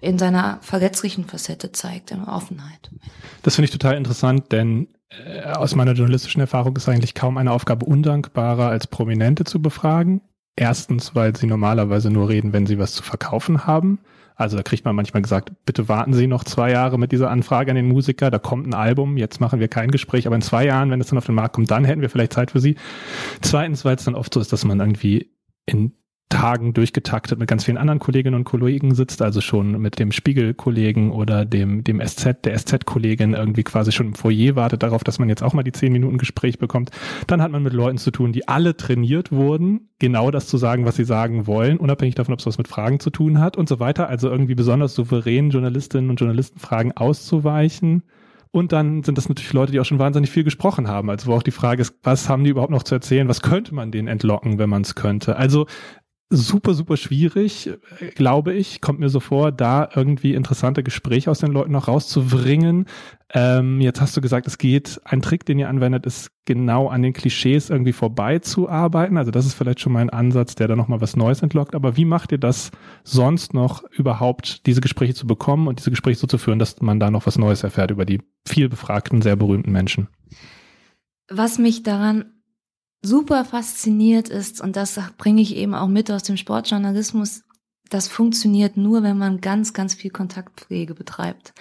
in 0.00 0.18
seiner 0.18 0.58
verletzlichen 0.62 1.24
Facette 1.24 1.72
zeigt, 1.72 2.10
in 2.10 2.22
Offenheit. 2.24 2.90
Das 3.42 3.54
finde 3.54 3.66
ich 3.66 3.72
total 3.72 3.96
interessant, 3.96 4.52
denn 4.52 4.88
äh, 5.08 5.42
aus 5.42 5.74
meiner 5.74 5.92
journalistischen 5.92 6.40
Erfahrung 6.40 6.76
ist 6.76 6.88
eigentlich 6.88 7.14
kaum 7.14 7.38
eine 7.38 7.52
Aufgabe 7.52 7.86
undankbarer, 7.86 8.68
als 8.68 8.86
Prominente 8.86 9.44
zu 9.44 9.60
befragen. 9.60 10.20
Erstens, 10.56 11.14
weil 11.14 11.36
sie 11.36 11.46
normalerweise 11.46 12.10
nur 12.10 12.28
reden, 12.28 12.52
wenn 12.52 12.66
sie 12.66 12.78
was 12.78 12.94
zu 12.94 13.02
verkaufen 13.02 13.66
haben. 13.66 13.98
Also 14.36 14.56
da 14.56 14.62
kriegt 14.62 14.84
man 14.84 14.94
manchmal 14.94 15.22
gesagt, 15.22 15.50
bitte 15.64 15.88
warten 15.88 16.12
Sie 16.12 16.26
noch 16.26 16.44
zwei 16.44 16.70
Jahre 16.70 16.98
mit 16.98 17.10
dieser 17.10 17.30
Anfrage 17.30 17.70
an 17.70 17.76
den 17.76 17.88
Musiker, 17.88 18.30
da 18.30 18.38
kommt 18.38 18.66
ein 18.66 18.74
Album, 18.74 19.16
jetzt 19.16 19.40
machen 19.40 19.60
wir 19.60 19.68
kein 19.68 19.90
Gespräch, 19.90 20.26
aber 20.26 20.36
in 20.36 20.42
zwei 20.42 20.66
Jahren, 20.66 20.90
wenn 20.90 21.00
es 21.00 21.06
dann 21.08 21.16
auf 21.16 21.24
den 21.24 21.34
Markt 21.34 21.54
kommt, 21.54 21.70
dann 21.70 21.86
hätten 21.86 22.02
wir 22.02 22.10
vielleicht 22.10 22.34
Zeit 22.34 22.50
für 22.50 22.60
Sie. 22.60 22.76
Zweitens, 23.40 23.86
weil 23.86 23.96
es 23.96 24.04
dann 24.04 24.14
oft 24.14 24.32
so 24.34 24.40
ist, 24.40 24.52
dass 24.52 24.66
man 24.66 24.78
irgendwie 24.78 25.30
in 25.64 25.92
Tagen 26.28 26.74
durchgetaktet 26.74 27.38
mit 27.38 27.48
ganz 27.48 27.64
vielen 27.64 27.76
anderen 27.76 28.00
Kolleginnen 28.00 28.34
und 28.34 28.44
Kollegen 28.44 28.94
sitzt, 28.94 29.22
also 29.22 29.40
schon 29.40 29.80
mit 29.80 29.98
dem 30.00 30.10
Spiegel-Kollegen 30.10 31.12
oder 31.12 31.44
dem, 31.44 31.84
dem 31.84 32.00
SZ, 32.04 32.44
der 32.44 32.58
SZ-Kollegin 32.58 33.34
irgendwie 33.34 33.62
quasi 33.62 33.92
schon 33.92 34.08
im 34.08 34.14
Foyer 34.14 34.56
wartet 34.56 34.82
darauf, 34.82 35.04
dass 35.04 35.20
man 35.20 35.28
jetzt 35.28 35.42
auch 35.42 35.52
mal 35.52 35.62
die 35.62 35.72
zehn 35.72 35.92
Minuten 35.92 36.18
Gespräch 36.18 36.58
bekommt. 36.58 36.90
Dann 37.28 37.40
hat 37.40 37.52
man 37.52 37.62
mit 37.62 37.72
Leuten 37.72 37.98
zu 37.98 38.10
tun, 38.10 38.32
die 38.32 38.48
alle 38.48 38.76
trainiert 38.76 39.30
wurden, 39.30 39.88
genau 40.00 40.32
das 40.32 40.48
zu 40.48 40.56
sagen, 40.56 40.84
was 40.84 40.96
sie 40.96 41.04
sagen 41.04 41.46
wollen, 41.46 41.78
unabhängig 41.78 42.16
davon, 42.16 42.34
ob 42.34 42.40
es 42.40 42.46
was 42.46 42.58
mit 42.58 42.68
Fragen 42.68 42.98
zu 42.98 43.10
tun 43.10 43.38
hat 43.38 43.56
und 43.56 43.68
so 43.68 43.78
weiter. 43.78 44.08
Also 44.08 44.28
irgendwie 44.28 44.56
besonders 44.56 44.94
souverän 44.94 45.50
Journalistinnen 45.50 46.10
und 46.10 46.18
Journalisten 46.18 46.58
Fragen 46.58 46.92
auszuweichen. 46.92 48.02
Und 48.50 48.72
dann 48.72 49.02
sind 49.02 49.18
das 49.18 49.28
natürlich 49.28 49.52
Leute, 49.52 49.72
die 49.72 49.80
auch 49.80 49.84
schon 49.84 49.98
wahnsinnig 49.98 50.30
viel 50.30 50.44
gesprochen 50.44 50.88
haben. 50.88 51.10
Also 51.10 51.30
wo 51.30 51.34
auch 51.34 51.42
die 51.42 51.50
Frage 51.50 51.82
ist, 51.82 51.94
was 52.02 52.28
haben 52.28 52.42
die 52.42 52.50
überhaupt 52.50 52.70
noch 52.72 52.84
zu 52.84 52.94
erzählen? 52.94 53.28
Was 53.28 53.42
könnte 53.42 53.74
man 53.74 53.92
denen 53.92 54.08
entlocken, 54.08 54.58
wenn 54.58 54.70
man 54.70 54.82
es 54.82 54.94
könnte? 54.94 55.36
Also 55.36 55.66
super, 56.28 56.74
super 56.74 56.96
schwierig, 56.96 57.70
glaube 58.16 58.52
ich, 58.52 58.80
kommt 58.80 58.98
mir 58.98 59.08
so 59.08 59.20
vor, 59.20 59.52
da 59.52 59.88
irgendwie 59.94 60.34
interessante 60.34 60.82
Gespräche 60.82 61.30
aus 61.30 61.38
den 61.38 61.52
Leuten 61.52 61.72
noch 61.72 61.86
rauszubringen. 61.86 62.86
Ähm, 63.32 63.80
jetzt 63.80 64.00
hast 64.00 64.16
du 64.16 64.20
gesagt, 64.20 64.46
es 64.46 64.58
geht, 64.58 65.00
ein 65.04 65.22
Trick, 65.22 65.44
den 65.44 65.58
ihr 65.58 65.68
anwendet, 65.68 66.04
ist 66.04 66.30
genau 66.44 66.88
an 66.88 67.02
den 67.02 67.12
Klischees 67.12 67.70
irgendwie 67.70 67.92
vorbeizuarbeiten. 67.92 69.16
Also 69.16 69.30
das 69.30 69.46
ist 69.46 69.54
vielleicht 69.54 69.80
schon 69.80 69.92
mal 69.92 70.00
ein 70.00 70.10
Ansatz, 70.10 70.56
der 70.56 70.66
da 70.66 70.74
nochmal 70.74 71.00
was 71.00 71.16
Neues 71.16 71.42
entlockt. 71.42 71.74
Aber 71.74 71.96
wie 71.96 72.04
macht 72.04 72.32
ihr 72.32 72.38
das 72.38 72.72
sonst 73.04 73.54
noch 73.54 73.84
überhaupt, 73.90 74.66
diese 74.66 74.80
Gespräche 74.80 75.14
zu 75.14 75.26
bekommen 75.26 75.68
und 75.68 75.78
diese 75.78 75.90
Gespräche 75.90 76.18
so 76.18 76.26
zu 76.26 76.38
führen, 76.38 76.58
dass 76.58 76.80
man 76.80 76.98
da 76.98 77.10
noch 77.10 77.26
was 77.26 77.38
Neues 77.38 77.62
erfährt 77.62 77.92
über 77.92 78.04
die 78.04 78.20
viel 78.46 78.68
befragten, 78.68 79.22
sehr 79.22 79.36
berühmten 79.36 79.70
Menschen? 79.70 80.08
Was 81.28 81.58
mich 81.58 81.82
daran 81.82 82.35
super 83.06 83.44
fasziniert 83.44 84.28
ist, 84.28 84.60
und 84.60 84.76
das 84.76 85.00
bringe 85.16 85.40
ich 85.40 85.56
eben 85.56 85.74
auch 85.74 85.88
mit 85.88 86.10
aus 86.10 86.22
dem 86.22 86.36
Sportjournalismus, 86.36 87.42
das 87.88 88.08
funktioniert 88.08 88.76
nur, 88.76 89.02
wenn 89.02 89.16
man 89.16 89.40
ganz, 89.40 89.72
ganz 89.72 89.94
viel 89.94 90.10
Kontaktpflege 90.10 90.94
betreibt. 90.94 91.54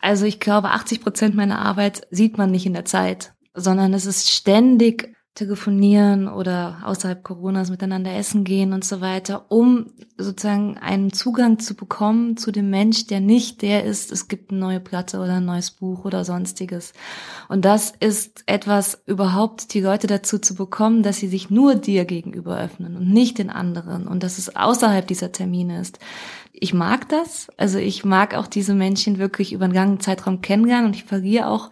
Also 0.00 0.26
ich 0.26 0.40
glaube, 0.40 0.70
80 0.70 1.00
Prozent 1.00 1.34
meiner 1.36 1.60
Arbeit 1.60 2.06
sieht 2.10 2.36
man 2.36 2.50
nicht 2.50 2.66
in 2.66 2.72
der 2.72 2.84
Zeit, 2.84 3.34
sondern 3.54 3.94
es 3.94 4.04
ist 4.06 4.28
ständig 4.30 5.14
telefonieren 5.38 6.26
oder 6.26 6.78
außerhalb 6.84 7.22
Coronas 7.22 7.70
miteinander 7.70 8.12
essen 8.12 8.42
gehen 8.42 8.72
und 8.72 8.84
so 8.84 9.00
weiter, 9.00 9.44
um 9.48 9.86
sozusagen 10.16 10.78
einen 10.78 11.12
Zugang 11.12 11.60
zu 11.60 11.76
bekommen 11.76 12.36
zu 12.36 12.50
dem 12.50 12.70
Mensch, 12.70 13.06
der 13.06 13.20
nicht 13.20 13.62
der 13.62 13.84
ist, 13.84 14.10
es 14.10 14.26
gibt 14.26 14.50
eine 14.50 14.58
neue 14.58 14.80
Platte 14.80 15.18
oder 15.18 15.34
ein 15.34 15.44
neues 15.44 15.70
Buch 15.70 16.04
oder 16.04 16.24
sonstiges. 16.24 16.92
Und 17.48 17.64
das 17.64 17.92
ist 18.00 18.42
etwas, 18.46 19.00
überhaupt 19.06 19.74
die 19.74 19.80
Leute 19.80 20.08
dazu 20.08 20.40
zu 20.40 20.56
bekommen, 20.56 21.04
dass 21.04 21.18
sie 21.18 21.28
sich 21.28 21.50
nur 21.50 21.76
dir 21.76 22.04
gegenüber 22.04 22.58
öffnen 22.58 22.96
und 22.96 23.08
nicht 23.08 23.38
den 23.38 23.50
anderen 23.50 24.08
und 24.08 24.24
dass 24.24 24.38
es 24.38 24.56
außerhalb 24.56 25.06
dieser 25.06 25.30
Termine 25.30 25.80
ist. 25.80 26.00
Ich 26.52 26.74
mag 26.74 27.08
das, 27.10 27.46
also 27.56 27.78
ich 27.78 28.04
mag 28.04 28.34
auch 28.34 28.48
diese 28.48 28.74
Menschen 28.74 29.18
wirklich 29.18 29.52
über 29.52 29.66
einen 29.66 29.74
langen 29.74 30.00
Zeitraum 30.00 30.40
kennenlernen 30.40 30.86
und 30.86 30.96
ich 30.96 31.04
verliere 31.04 31.46
auch 31.46 31.70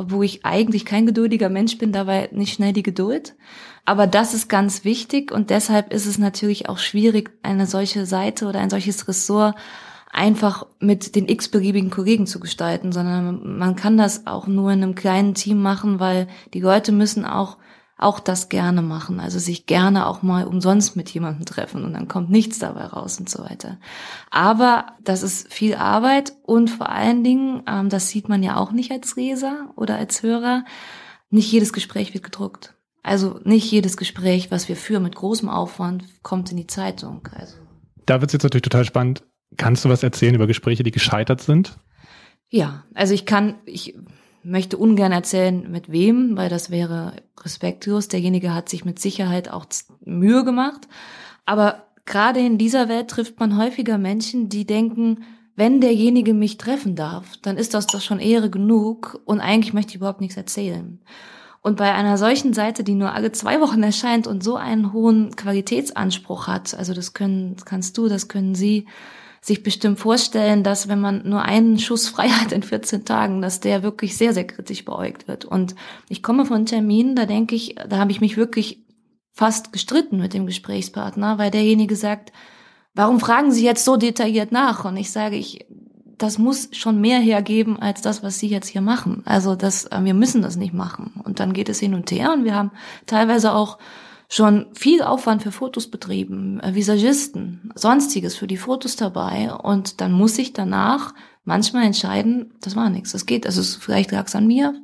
obwohl 0.00 0.24
ich 0.24 0.44
eigentlich 0.44 0.84
kein 0.84 1.06
geduldiger 1.06 1.48
Mensch 1.48 1.76
bin, 1.78 1.92
dabei 1.92 2.28
nicht 2.32 2.54
schnell 2.54 2.72
die 2.72 2.82
Geduld. 2.82 3.36
Aber 3.84 4.06
das 4.06 4.34
ist 4.34 4.48
ganz 4.48 4.84
wichtig 4.84 5.30
und 5.30 5.50
deshalb 5.50 5.92
ist 5.92 6.06
es 6.06 6.18
natürlich 6.18 6.68
auch 6.68 6.78
schwierig, 6.78 7.30
eine 7.42 7.66
solche 7.66 8.06
Seite 8.06 8.46
oder 8.46 8.60
ein 8.60 8.70
solches 8.70 9.06
Ressort 9.06 9.56
einfach 10.12 10.66
mit 10.80 11.14
den 11.14 11.28
x-beliebigen 11.28 11.90
Kollegen 11.90 12.26
zu 12.26 12.40
gestalten, 12.40 12.92
sondern 12.92 13.58
man 13.58 13.76
kann 13.76 13.96
das 13.96 14.26
auch 14.26 14.46
nur 14.46 14.72
in 14.72 14.82
einem 14.82 14.94
kleinen 14.94 15.34
Team 15.34 15.62
machen, 15.62 16.00
weil 16.00 16.26
die 16.52 16.60
Leute 16.60 16.92
müssen 16.92 17.24
auch 17.24 17.58
auch 18.00 18.18
das 18.18 18.48
gerne 18.48 18.82
machen, 18.82 19.20
also 19.20 19.38
sich 19.38 19.66
gerne 19.66 20.06
auch 20.06 20.22
mal 20.22 20.44
umsonst 20.46 20.96
mit 20.96 21.10
jemandem 21.10 21.44
treffen 21.44 21.84
und 21.84 21.92
dann 21.92 22.08
kommt 22.08 22.30
nichts 22.30 22.58
dabei 22.58 22.84
raus 22.84 23.20
und 23.20 23.28
so 23.28 23.42
weiter. 23.42 23.78
Aber 24.30 24.86
das 25.04 25.22
ist 25.22 25.52
viel 25.52 25.74
Arbeit 25.74 26.32
und 26.42 26.70
vor 26.70 26.88
allen 26.88 27.22
Dingen, 27.22 27.62
ähm, 27.68 27.90
das 27.90 28.08
sieht 28.08 28.28
man 28.28 28.42
ja 28.42 28.56
auch 28.56 28.72
nicht 28.72 28.90
als 28.90 29.16
Leser 29.16 29.72
oder 29.76 29.96
als 29.96 30.22
Hörer, 30.22 30.64
nicht 31.28 31.52
jedes 31.52 31.72
Gespräch 31.72 32.14
wird 32.14 32.24
gedruckt. 32.24 32.74
Also 33.02 33.40
nicht 33.44 33.70
jedes 33.70 33.96
Gespräch, 33.96 34.50
was 34.50 34.68
wir 34.68 34.76
führen 34.76 35.02
mit 35.02 35.14
großem 35.14 35.48
Aufwand, 35.48 36.04
kommt 36.22 36.50
in 36.50 36.56
die 36.56 36.66
Zeitung. 36.66 37.26
Also. 37.34 37.56
Da 38.06 38.20
wird 38.20 38.30
es 38.30 38.34
jetzt 38.34 38.42
natürlich 38.42 38.62
total 38.62 38.84
spannend. 38.84 39.24
Kannst 39.56 39.84
du 39.84 39.88
was 39.88 40.02
erzählen 40.02 40.34
über 40.34 40.46
Gespräche, 40.46 40.82
die 40.82 40.90
gescheitert 40.90 41.40
sind? 41.40 41.78
Ja, 42.48 42.84
also 42.94 43.14
ich 43.14 43.26
kann, 43.26 43.56
ich 43.64 43.94
möchte 44.42 44.76
ungern 44.76 45.12
erzählen, 45.12 45.70
mit 45.70 45.90
wem, 45.90 46.36
weil 46.36 46.48
das 46.48 46.70
wäre 46.70 47.14
respektlos. 47.42 48.08
Derjenige 48.08 48.54
hat 48.54 48.68
sich 48.68 48.84
mit 48.84 48.98
Sicherheit 48.98 49.50
auch 49.50 49.66
Mühe 50.04 50.44
gemacht. 50.44 50.88
Aber 51.46 51.84
gerade 52.06 52.40
in 52.40 52.58
dieser 52.58 52.88
Welt 52.88 53.08
trifft 53.08 53.38
man 53.38 53.56
häufiger 53.56 53.98
Menschen, 53.98 54.48
die 54.48 54.66
denken, 54.66 55.24
wenn 55.56 55.80
derjenige 55.80 56.32
mich 56.32 56.56
treffen 56.56 56.96
darf, 56.96 57.36
dann 57.42 57.56
ist 57.56 57.74
das 57.74 57.86
doch 57.86 58.00
schon 58.00 58.18
Ehre 58.18 58.48
genug 58.48 59.20
und 59.26 59.40
eigentlich 59.40 59.74
möchte 59.74 59.90
ich 59.90 59.96
überhaupt 59.96 60.20
nichts 60.20 60.36
erzählen. 60.36 61.00
Und 61.62 61.76
bei 61.76 61.92
einer 61.92 62.16
solchen 62.16 62.54
Seite, 62.54 62.82
die 62.84 62.94
nur 62.94 63.12
alle 63.12 63.32
zwei 63.32 63.60
Wochen 63.60 63.82
erscheint 63.82 64.26
und 64.26 64.42
so 64.42 64.56
einen 64.56 64.94
hohen 64.94 65.36
Qualitätsanspruch 65.36 66.46
hat, 66.46 66.74
also 66.74 66.94
das 66.94 67.12
können, 67.12 67.56
kannst 67.66 67.98
du, 67.98 68.08
das 68.08 68.28
können 68.28 68.54
sie, 68.54 68.86
sich 69.40 69.62
bestimmt 69.62 69.98
vorstellen, 69.98 70.62
dass 70.62 70.88
wenn 70.88 71.00
man 71.00 71.28
nur 71.28 71.42
einen 71.42 71.78
Schuss 71.78 72.08
frei 72.08 72.28
hat 72.28 72.52
in 72.52 72.62
14 72.62 73.04
Tagen, 73.04 73.42
dass 73.42 73.60
der 73.60 73.82
wirklich 73.82 74.16
sehr, 74.16 74.34
sehr 74.34 74.46
kritisch 74.46 74.84
beäugt 74.84 75.28
wird. 75.28 75.44
Und 75.44 75.74
ich 76.08 76.22
komme 76.22 76.44
von 76.44 76.66
Terminen, 76.66 77.16
da 77.16 77.26
denke 77.26 77.54
ich, 77.54 77.76
da 77.88 77.98
habe 77.98 78.10
ich 78.10 78.20
mich 78.20 78.36
wirklich 78.36 78.84
fast 79.32 79.72
gestritten 79.72 80.18
mit 80.18 80.34
dem 80.34 80.46
Gesprächspartner, 80.46 81.38
weil 81.38 81.50
derjenige 81.50 81.96
sagt, 81.96 82.32
warum 82.94 83.20
fragen 83.20 83.52
Sie 83.52 83.64
jetzt 83.64 83.84
so 83.84 83.96
detailliert 83.96 84.52
nach? 84.52 84.84
Und 84.84 84.96
ich 84.96 85.10
sage, 85.10 85.36
ich, 85.36 85.66
das 86.18 86.36
muss 86.36 86.68
schon 86.72 87.00
mehr 87.00 87.20
hergeben 87.20 87.80
als 87.80 88.02
das, 88.02 88.22
was 88.22 88.38
Sie 88.38 88.48
jetzt 88.48 88.68
hier 88.68 88.82
machen. 88.82 89.22
Also 89.24 89.54
das, 89.54 89.86
äh, 89.86 90.00
wir 90.02 90.14
müssen 90.14 90.42
das 90.42 90.56
nicht 90.56 90.74
machen. 90.74 91.20
Und 91.24 91.40
dann 91.40 91.54
geht 91.54 91.70
es 91.70 91.80
hin 91.80 91.94
und 91.94 92.10
her 92.10 92.32
und 92.32 92.44
wir 92.44 92.54
haben 92.54 92.72
teilweise 93.06 93.52
auch 93.52 93.78
schon 94.32 94.66
viel 94.74 95.02
Aufwand 95.02 95.42
für 95.42 95.50
Fotos 95.50 95.90
betrieben, 95.90 96.60
äh, 96.60 96.74
Visagisten, 96.74 97.72
sonstiges 97.74 98.36
für 98.36 98.46
die 98.46 98.56
Fotos 98.56 98.94
dabei 98.96 99.52
und 99.52 100.00
dann 100.00 100.12
muss 100.12 100.38
ich 100.38 100.52
danach 100.52 101.12
manchmal 101.44 101.84
entscheiden, 101.84 102.54
das 102.60 102.76
war 102.76 102.90
nichts, 102.90 103.10
das 103.10 103.26
geht, 103.26 103.44
also 103.44 103.60
vielleicht 103.80 104.12
lag 104.12 104.28
es 104.28 104.36
an 104.36 104.46
mir, 104.46 104.80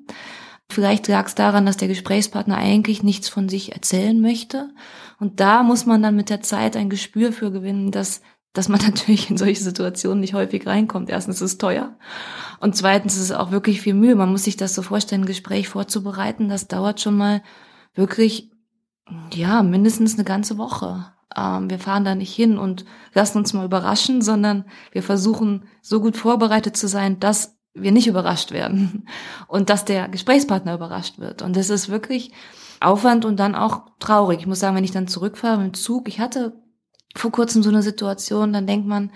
vielleicht 0.68 1.06
lag 1.06 1.28
es 1.28 1.36
daran, 1.36 1.64
dass 1.64 1.76
der 1.76 1.86
Gesprächspartner 1.86 2.56
eigentlich 2.56 3.04
nichts 3.04 3.28
von 3.28 3.48
sich 3.48 3.72
erzählen 3.72 4.20
möchte 4.20 4.70
und 5.20 5.38
da 5.38 5.62
muss 5.62 5.86
man 5.86 6.02
dann 6.02 6.16
mit 6.16 6.28
der 6.28 6.42
Zeit 6.42 6.76
ein 6.76 6.90
Gespür 6.90 7.32
für 7.32 7.50
gewinnen, 7.52 7.92
dass 7.92 8.20
dass 8.52 8.70
man 8.70 8.80
natürlich 8.84 9.30
in 9.30 9.36
solche 9.36 9.62
Situationen 9.62 10.20
nicht 10.20 10.32
häufig 10.32 10.66
reinkommt. 10.66 11.10
Erstens 11.10 11.42
ist 11.42 11.52
es 11.52 11.58
teuer 11.58 11.94
und 12.58 12.74
zweitens 12.74 13.14
ist 13.14 13.24
es 13.24 13.32
auch 13.32 13.50
wirklich 13.50 13.82
viel 13.82 13.92
Mühe. 13.92 14.14
Man 14.16 14.30
muss 14.30 14.44
sich 14.44 14.56
das 14.56 14.74
so 14.74 14.80
vorstellen, 14.80 15.22
ein 15.22 15.26
Gespräch 15.26 15.68
vorzubereiten, 15.68 16.48
das 16.48 16.66
dauert 16.66 17.02
schon 17.02 17.18
mal 17.18 17.42
wirklich 17.94 18.50
ja, 19.32 19.62
mindestens 19.62 20.14
eine 20.14 20.24
ganze 20.24 20.58
Woche. 20.58 21.12
Ähm, 21.36 21.70
wir 21.70 21.78
fahren 21.78 22.04
da 22.04 22.14
nicht 22.14 22.34
hin 22.34 22.58
und 22.58 22.84
lassen 23.14 23.38
uns 23.38 23.52
mal 23.52 23.64
überraschen, 23.64 24.22
sondern 24.22 24.64
wir 24.92 25.02
versuchen 25.02 25.64
so 25.82 26.00
gut 26.00 26.16
vorbereitet 26.16 26.76
zu 26.76 26.88
sein, 26.88 27.20
dass 27.20 27.56
wir 27.74 27.92
nicht 27.92 28.06
überrascht 28.06 28.52
werden 28.52 29.06
und 29.48 29.70
dass 29.70 29.84
der 29.84 30.08
Gesprächspartner 30.08 30.74
überrascht 30.74 31.18
wird. 31.18 31.42
Und 31.42 31.56
das 31.56 31.70
ist 31.70 31.88
wirklich 31.88 32.32
Aufwand 32.80 33.24
und 33.24 33.38
dann 33.38 33.54
auch 33.54 33.82
traurig. 33.98 34.40
Ich 34.40 34.46
muss 34.46 34.60
sagen, 34.60 34.76
wenn 34.76 34.84
ich 34.84 34.92
dann 34.92 35.08
zurückfahre 35.08 35.64
im 35.64 35.74
Zug, 35.74 36.08
ich 36.08 36.20
hatte 36.20 36.60
vor 37.14 37.32
kurzem 37.32 37.62
so 37.62 37.70
eine 37.70 37.82
Situation, 37.82 38.52
dann 38.52 38.66
denkt 38.66 38.86
man, 38.86 39.10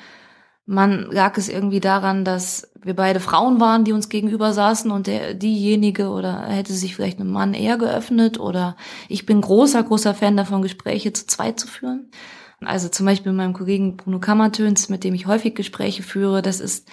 man 0.71 1.11
lag 1.11 1.37
es 1.37 1.49
irgendwie 1.49 1.81
daran, 1.81 2.25
dass 2.25 2.71
wir 2.81 2.95
beide 2.95 3.19
Frauen 3.19 3.59
waren, 3.59 3.83
die 3.85 3.93
uns 3.93 4.09
gegenüber 4.09 4.53
saßen 4.53 4.93
und 4.93 5.09
der, 5.09 5.35
diejenige 5.35 6.11
oder 6.11 6.47
hätte 6.47 6.73
sich 6.73 6.95
vielleicht 6.95 7.19
einem 7.19 7.33
Mann 7.33 7.55
eher 7.55 7.77
geöffnet 7.77 8.39
oder 8.39 8.77
ich 9.09 9.27
bin 9.27 9.41
großer, 9.41 9.83
großer 9.83 10.15
Fan 10.15 10.37
davon, 10.37 10.63
Gespräche 10.63 11.13
zu 11.13 11.27
zweit 11.27 11.59
zu 11.59 11.67
führen. 11.67 12.13
Also 12.61 12.89
zum 12.89 13.05
Beispiel 13.05 13.33
meinem 13.33 13.53
Kollegen 13.53 13.97
Bruno 13.97 14.21
Kammertöns, 14.21 14.89
mit 14.89 15.03
dem 15.03 15.13
ich 15.15 15.27
häufig 15.27 15.57
Gespräche 15.57 16.05
führe, 16.05 16.41
das 16.41 16.61
ist, 16.61 16.89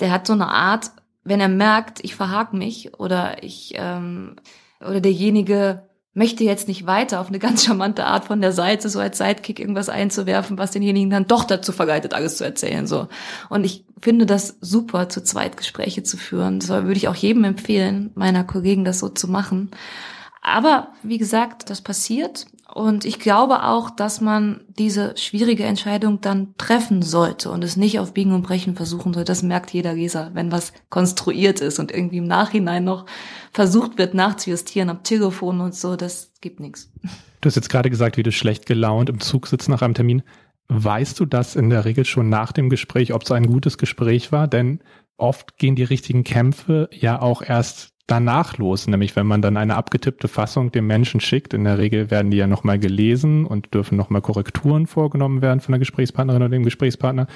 der 0.00 0.10
hat 0.10 0.26
so 0.26 0.32
eine 0.32 0.48
Art, 0.48 0.90
wenn 1.22 1.40
er 1.40 1.48
merkt, 1.48 2.02
ich 2.02 2.16
verhak 2.16 2.52
mich 2.52 2.98
oder 2.98 3.44
ich 3.44 3.74
ähm, 3.76 4.34
oder 4.80 5.00
derjenige 5.00 5.84
möchte 6.14 6.44
jetzt 6.44 6.68
nicht 6.68 6.86
weiter 6.86 7.20
auf 7.20 7.28
eine 7.28 7.40
ganz 7.40 7.64
charmante 7.64 8.04
Art 8.06 8.24
von 8.24 8.40
der 8.40 8.52
Seite 8.52 8.88
so 8.88 9.00
als 9.00 9.18
Sidekick 9.18 9.58
irgendwas 9.58 9.88
einzuwerfen, 9.88 10.56
was 10.56 10.70
denjenigen 10.70 11.10
dann 11.10 11.26
doch 11.26 11.44
dazu 11.44 11.72
verleitet, 11.72 12.14
alles 12.14 12.36
zu 12.36 12.44
erzählen, 12.44 12.86
so. 12.86 13.08
Und 13.50 13.64
ich 13.64 13.84
finde 14.00 14.24
das 14.24 14.56
super, 14.60 15.08
zu 15.08 15.22
zweit 15.22 15.56
Gespräche 15.56 16.02
zu 16.02 16.16
führen. 16.16 16.60
Das 16.60 16.68
würde 16.68 16.92
ich 16.92 17.08
auch 17.08 17.14
jedem 17.14 17.44
empfehlen, 17.44 18.10
meiner 18.14 18.44
Kollegen 18.44 18.84
das 18.84 19.00
so 19.00 19.08
zu 19.08 19.28
machen. 19.28 19.70
Aber 20.40 20.88
wie 21.02 21.18
gesagt, 21.18 21.70
das 21.70 21.80
passiert 21.80 22.46
Und 22.74 23.04
ich 23.04 23.20
glaube 23.20 23.62
auch, 23.62 23.88
dass 23.88 24.20
man 24.20 24.62
diese 24.66 25.16
schwierige 25.16 25.62
Entscheidung 25.62 26.20
dann 26.20 26.54
treffen 26.58 27.02
sollte 27.02 27.52
und 27.52 27.62
es 27.62 27.76
nicht 27.76 28.00
auf 28.00 28.14
Biegen 28.14 28.32
und 28.32 28.42
Brechen 28.42 28.74
versuchen 28.74 29.14
sollte. 29.14 29.30
Das 29.30 29.44
merkt 29.44 29.70
jeder 29.70 29.92
Leser, 29.94 30.32
wenn 30.34 30.50
was 30.50 30.72
konstruiert 30.90 31.60
ist 31.60 31.78
und 31.78 31.92
irgendwie 31.92 32.16
im 32.16 32.26
Nachhinein 32.26 32.82
noch 32.82 33.06
versucht 33.52 33.96
wird 33.96 34.14
nachzujustieren 34.14 34.90
am 34.90 35.04
Telefon 35.04 35.60
und 35.60 35.76
so. 35.76 35.94
Das 35.94 36.32
gibt 36.40 36.58
nichts. 36.58 36.92
Du 37.40 37.46
hast 37.46 37.54
jetzt 37.54 37.68
gerade 37.68 37.90
gesagt, 37.90 38.16
wie 38.16 38.24
du 38.24 38.32
schlecht 38.32 38.66
gelaunt 38.66 39.08
im 39.08 39.20
Zug 39.20 39.46
sitzt 39.46 39.68
nach 39.68 39.82
einem 39.82 39.94
Termin. 39.94 40.24
Weißt 40.66 41.20
du 41.20 41.26
das 41.26 41.54
in 41.54 41.70
der 41.70 41.84
Regel 41.84 42.04
schon 42.04 42.28
nach 42.28 42.50
dem 42.50 42.70
Gespräch, 42.70 43.14
ob 43.14 43.22
es 43.22 43.30
ein 43.30 43.46
gutes 43.46 43.78
Gespräch 43.78 44.32
war? 44.32 44.48
Denn 44.48 44.80
oft 45.16 45.58
gehen 45.58 45.76
die 45.76 45.84
richtigen 45.84 46.24
Kämpfe 46.24 46.88
ja 46.90 47.22
auch 47.22 47.40
erst 47.40 47.93
danach 48.06 48.58
los, 48.58 48.86
nämlich 48.86 49.16
wenn 49.16 49.26
man 49.26 49.42
dann 49.42 49.56
eine 49.56 49.76
abgetippte 49.76 50.28
Fassung 50.28 50.72
dem 50.72 50.86
Menschen 50.86 51.20
schickt. 51.20 51.54
In 51.54 51.64
der 51.64 51.78
Regel 51.78 52.10
werden 52.10 52.30
die 52.30 52.36
ja 52.36 52.46
nochmal 52.46 52.78
gelesen 52.78 53.46
und 53.46 53.72
dürfen 53.72 53.96
nochmal 53.96 54.22
Korrekturen 54.22 54.86
vorgenommen 54.86 55.42
werden 55.42 55.60
von 55.60 55.72
der 55.72 55.78
Gesprächspartnerin 55.78 56.42
oder 56.42 56.50
dem 56.50 56.64
Gesprächspartner. 56.64 57.26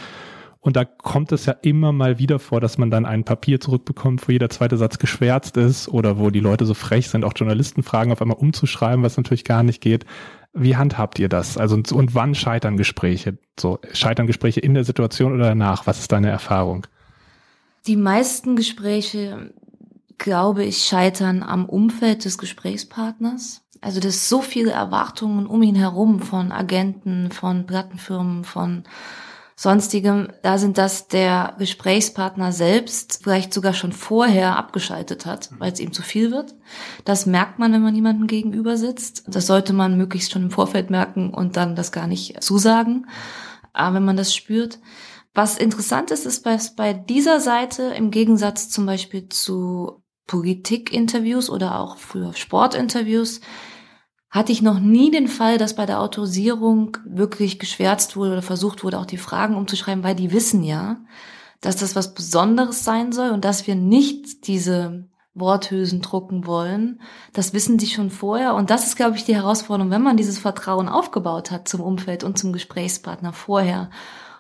Und 0.61 0.77
da 0.77 0.85
kommt 0.85 1.33
es 1.33 1.47
ja 1.47 1.55
immer 1.63 1.93
mal 1.93 2.19
wieder 2.19 2.39
vor, 2.39 2.61
dass 2.61 2.79
man 2.79 2.91
dann 2.91 3.07
ein 3.07 3.25
Papier 3.25 3.61
zurückbekommt, 3.61 4.27
wo 4.27 4.33
jeder 4.33 4.51
zweite 4.51 4.77
Satz 4.77 4.99
geschwärzt 4.99 5.57
ist 5.57 5.89
oder 5.89 6.19
wo 6.19 6.31
die 6.31 6.41
Leute 6.41 6.67
so 6.67 6.75
frech 6.75 7.09
sind, 7.09 7.25
auch 7.25 7.33
Journalisten 7.35 7.83
fragen, 7.83 8.11
auf 8.11 8.21
einmal 8.21 8.39
umzuschreiben, 8.39 9.05
was 9.05 9.17
natürlich 9.17 9.45
gar 9.45 9.63
nicht 9.63 9.81
geht. 9.81 10.05
Wie 10.53 10.77
handhabt 10.77 11.19
ihr 11.21 11.29
das? 11.29 11.57
Also 11.57 11.77
und 11.77 12.15
wann 12.15 12.35
scheitern 12.35 12.77
Gespräche? 12.77 13.39
So 13.59 13.79
scheitern 13.93 14.27
Gespräche 14.27 14.61
in 14.61 14.75
der 14.75 14.85
Situation 14.85 15.33
oder 15.33 15.45
danach? 15.45 15.87
Was 15.87 16.01
ist 16.01 16.11
deine 16.11 16.29
Erfahrung? 16.29 16.87
Die 17.87 17.97
meisten 17.97 18.57
Gespräche 18.57 19.53
glaube 20.19 20.65
ich, 20.65 20.85
scheitern 20.85 21.43
am 21.43 21.67
Umfeld 21.67 22.25
des 22.25 22.39
Gesprächspartners. 22.39 23.63
Also 23.81 24.01
das 24.01 24.17
ist 24.17 24.29
so 24.29 24.43
viele 24.43 24.73
Erwartungen 24.73 25.47
um 25.47 25.63
ihn 25.63 25.77
herum 25.77 26.21
von 26.21 26.53
Agenten, 26.53 27.31
von 27.31 27.67
Plattenfirmen, 27.67 28.45
von 28.45 28.85
sonstigem. 29.55 30.29
Da 30.43 30.59
sind 30.59 30.79
das 30.79 31.09
der 31.09 31.55
Gesprächspartner 31.59 32.53
selbst 32.53 33.21
vielleicht 33.23 33.53
sogar 33.53 33.75
schon 33.75 33.93
vorher 33.93 34.57
abgeschaltet 34.57 35.27
hat, 35.27 35.51
weil 35.59 35.73
es 35.73 35.81
ihm 35.81 35.93
zu 35.93 36.03
viel 36.03 36.31
wird. 36.31 36.55
Das 37.05 37.27
merkt 37.27 37.59
man, 37.59 37.73
wenn 37.73 37.83
man 37.83 37.95
jemandem 37.95 38.27
gegenüber 38.27 38.77
sitzt. 38.77 39.25
Das 39.27 39.47
sollte 39.47 39.73
man 39.73 39.97
möglichst 39.97 40.33
schon 40.33 40.43
im 40.43 40.51
Vorfeld 40.51 40.91
merken 40.91 41.33
und 41.33 41.57
dann 41.57 41.77
das 41.77 41.93
gar 41.93 42.07
nicht 42.07 42.43
zusagen, 42.43 43.07
wenn 43.75 44.05
man 44.05 44.17
das 44.17 44.35
spürt. 44.35 44.81
Was 45.35 45.57
interessant 45.59 46.11
ist, 46.11 46.27
ist, 46.27 46.47
dass 46.47 46.75
bei 46.75 46.93
dieser 46.93 47.39
Seite 47.39 47.95
im 47.97 48.11
Gegensatz 48.11 48.71
zum 48.71 48.87
Beispiel 48.87 49.29
zu 49.29 50.03
Politikinterviews 50.29 51.51
oder 51.51 51.81
auch 51.81 51.97
früher 51.97 52.33
Sportinterviews 52.35 53.41
hatte 54.31 54.53
ich 54.53 54.63
noch 54.63 54.79
nie 54.79 55.11
den 55.11 55.27
Fall, 55.27 55.59
dass 55.59 55.75
bei 55.75 55.87
der 55.87 56.01
Autorisierung 56.01 56.99
wirklich 57.05 57.59
geschwärzt 57.59 58.15
wurde 58.15 58.33
oder 58.33 58.43
versucht 58.43 58.85
wurde, 58.85 58.99
auch 58.99 59.07
die 59.07 59.17
Fragen 59.17 59.57
umzuschreiben, 59.57 60.05
weil 60.05 60.15
die 60.15 60.33
wissen 60.33 60.63
ja, 60.63 61.01
dass 61.61 61.77
das 61.77 61.97
was 61.97 62.15
Besonderes 62.15 62.85
sein 62.85 63.11
soll 63.11 63.31
und 63.31 63.45
dass 63.45 63.67
wir 63.67 63.75
nicht 63.75 64.47
diese 64.47 65.09
Worthülsen 65.35 66.03
drucken 66.03 66.47
wollen. 66.47 67.01
Das 67.33 67.55
wissen 67.55 67.79
die 67.79 67.87
schon 67.87 68.11
vorher. 68.11 68.55
Und 68.55 68.71
das 68.71 68.87
ist, 68.87 68.97
glaube 68.97 69.17
ich, 69.17 69.25
die 69.25 69.35
Herausforderung, 69.35 69.91
wenn 69.91 70.03
man 70.03 70.17
dieses 70.17 70.39
Vertrauen 70.39 70.89
aufgebaut 70.89 71.51
hat 71.51 71.69
zum 71.69 71.81
Umfeld 71.81 72.23
und 72.23 72.39
zum 72.39 72.53
Gesprächspartner 72.53 73.33
vorher. 73.33 73.91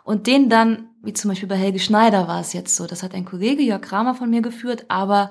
Und 0.04 0.26
den 0.26 0.48
dann, 0.48 0.88
wie 1.02 1.12
zum 1.12 1.30
Beispiel 1.30 1.48
bei 1.48 1.56
Helge 1.56 1.78
Schneider 1.78 2.28
war 2.28 2.40
es 2.40 2.52
jetzt 2.52 2.76
so, 2.76 2.86
das 2.86 3.02
hat 3.02 3.14
ein 3.14 3.24
Kollege 3.24 3.62
Jörg 3.62 3.82
Kramer 3.82 4.14
von 4.14 4.30
mir 4.30 4.42
geführt, 4.42 4.86
aber 4.88 5.30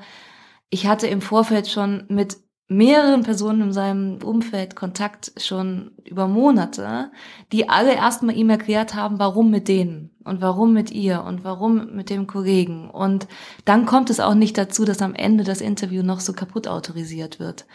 ich 0.70 0.88
hatte 0.88 1.08
im 1.08 1.22
Vorfeld 1.22 1.68
schon 1.68 2.04
mit 2.10 2.38
mehreren 2.68 3.24
Personen 3.24 3.62
in 3.62 3.74
seinem 3.74 4.18
Umfeld 4.22 4.76
Kontakt 4.76 5.32
schon 5.38 5.92
über 6.04 6.28
Monate, 6.28 7.12
die 7.52 7.70
alle 7.70 7.94
erstmal 7.94 8.36
ihm 8.36 8.50
erklärt 8.50 8.94
haben, 8.94 9.20
warum 9.20 9.50
mit 9.50 9.68
denen 9.68 10.12
und 10.28 10.42
warum 10.42 10.74
mit 10.74 10.92
ihr 10.92 11.24
und 11.24 11.44
warum 11.44 11.96
mit 11.96 12.10
dem 12.10 12.28
Kollegen. 12.28 12.90
Und 12.90 13.28
dann 13.66 13.86
kommt 13.86 14.10
es 14.10 14.20
auch 14.20 14.36
nicht 14.36 14.58
dazu, 14.58 14.86
dass 14.86 15.02
am 15.02 15.16
Ende 15.16 15.44
das 15.44 15.62
Interview 15.62 16.04
noch 16.04 16.20
so 16.20 16.34
kaputt 16.34 16.68
autorisiert 16.68 17.40
wird. 17.40 17.66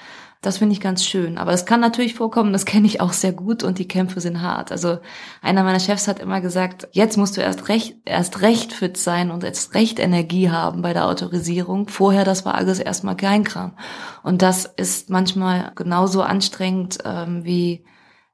Das 0.43 0.59
finde 0.59 0.73
ich 0.73 0.81
ganz 0.81 1.05
schön. 1.05 1.39
Aber 1.39 1.53
es 1.53 1.67
kann 1.67 1.81
natürlich 1.81 2.15
vorkommen, 2.15 2.53
das 2.53 2.65
kenne 2.65 2.89
ich 2.89 3.01
auch 3.01 3.13
sehr 3.13 3.33
gut 3.33 3.63
und 3.63 3.79
die 3.79 3.87
Kämpfe 3.87 4.21
sind 4.21 4.43
hart. 4.43 4.73
Also 4.73 4.99
einer 5.41 5.63
meiner 5.63 5.79
Chefs 5.79 6.09
hat 6.09 6.19
immer 6.19 6.41
gesagt, 6.41 6.89
jetzt 6.91 7.17
musst 7.17 7.37
du 7.37 7.41
erst 7.41 7.69
recht, 7.69 7.97
erst 8.05 8.43
recht 8.43 8.73
fit 8.73 8.97
sein 8.97 9.31
und 9.31 9.45
erst 9.45 9.75
recht 9.75 10.01
Energie 10.01 10.51
haben 10.51 10.83
bei 10.83 10.93
der 10.93 11.07
Autorisierung. 11.07 11.87
Vorher, 11.89 12.25
das 12.25 12.45
war 12.45 12.57
alles 12.57 12.81
erstmal 12.81 13.17
Kleinkram. 13.17 13.77
Und 14.25 14.43
das 14.43 14.65
ist 14.65 15.11
manchmal 15.11 15.71
genauso 15.77 16.23
anstrengend 16.23 16.99
ähm, 17.05 17.45
wie 17.45 17.85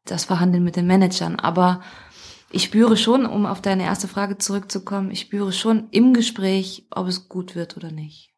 das 0.07 0.25
Verhandeln 0.25 0.65
mit 0.65 0.77
den 0.77 0.87
Managern. 0.87 1.39
Aber 1.39 1.83
ich 2.51 2.65
spüre 2.65 2.97
schon, 2.97 3.27
um 3.27 3.47
auf 3.47 3.61
deine 3.61 3.85
erste 3.85 4.09
Frage 4.09 4.39
zurückzukommen, 4.39 5.11
ich 5.11 5.21
spüre 5.21 5.53
schon 5.53 5.89
im 5.91 6.15
Gespräch, 6.15 6.87
ob 6.91 7.07
es 7.07 7.29
gut 7.29 7.55
wird 7.55 7.77
oder 7.77 7.91
nicht. 7.91 8.31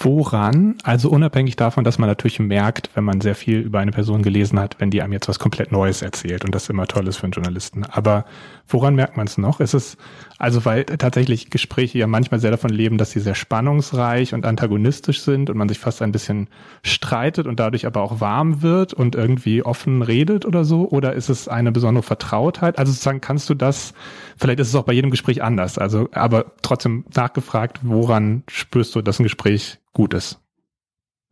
Woran, 0.00 0.76
also 0.84 1.10
unabhängig 1.10 1.56
davon, 1.56 1.84
dass 1.84 1.98
man 1.98 2.08
natürlich 2.08 2.38
merkt, 2.38 2.90
wenn 2.94 3.04
man 3.04 3.20
sehr 3.20 3.34
viel 3.34 3.58
über 3.60 3.80
eine 3.80 3.90
Person 3.90 4.22
gelesen 4.22 4.58
hat, 4.60 4.76
wenn 4.80 4.90
die 4.90 5.02
einem 5.02 5.12
jetzt 5.12 5.28
was 5.28 5.38
komplett 5.38 5.72
Neues 5.72 6.02
erzählt 6.02 6.44
und 6.44 6.54
das 6.54 6.68
immer 6.68 6.86
toll 6.86 7.08
ist 7.08 7.16
für 7.16 7.24
einen 7.24 7.32
Journalisten. 7.32 7.84
Aber 7.84 8.24
woran 8.66 8.94
merkt 8.94 9.16
man 9.16 9.26
es 9.26 9.38
noch? 9.38 9.60
Ist 9.60 9.74
es, 9.74 9.96
also 10.38 10.64
weil 10.64 10.84
tatsächlich 10.84 11.50
Gespräche 11.50 11.98
ja 11.98 12.06
manchmal 12.06 12.40
sehr 12.40 12.50
davon 12.50 12.70
leben, 12.70 12.98
dass 12.98 13.10
sie 13.10 13.20
sehr 13.20 13.34
spannungsreich 13.34 14.34
und 14.34 14.46
antagonistisch 14.46 15.20
sind 15.20 15.50
und 15.50 15.56
man 15.56 15.68
sich 15.68 15.78
fast 15.78 16.02
ein 16.02 16.12
bisschen 16.12 16.48
streitet 16.82 17.46
und 17.46 17.60
dadurch 17.60 17.86
aber 17.86 18.02
auch 18.02 18.20
warm 18.20 18.62
wird 18.62 18.94
und 18.94 19.14
irgendwie 19.14 19.62
offen 19.62 20.02
redet 20.02 20.46
oder 20.46 20.64
so? 20.64 20.88
Oder 20.88 21.14
ist 21.14 21.28
es 21.28 21.48
eine 21.48 21.72
besondere 21.72 22.02
Vertrautheit? 22.02 22.78
Also 22.78 22.92
sozusagen 22.92 23.20
kannst 23.20 23.48
du 23.50 23.54
das, 23.54 23.94
vielleicht 24.36 24.60
ist 24.60 24.68
es 24.68 24.74
auch 24.74 24.84
bei 24.84 24.92
jedem 24.92 25.10
Gespräch 25.10 25.42
anders, 25.42 25.78
also 25.78 26.08
aber 26.12 26.52
trotzdem 26.62 27.04
nachgefragt, 27.14 27.80
woran 27.82 28.42
spürst 28.48 28.94
du, 28.94 29.02
dass 29.02 29.18
ein 29.18 29.24
Gespräch 29.24 29.78
gut 29.92 30.14
ist? 30.14 30.40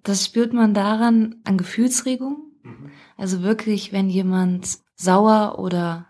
Das 0.02 0.24
spürt 0.24 0.52
man 0.52 0.74
daran 0.74 1.36
an 1.44 1.58
Gefühlsregung. 1.58 2.38
Mhm. 2.62 2.90
Also 3.16 3.42
wirklich, 3.42 3.92
wenn 3.92 4.08
jemand 4.08 4.78
sauer 4.94 5.58
oder 5.58 6.06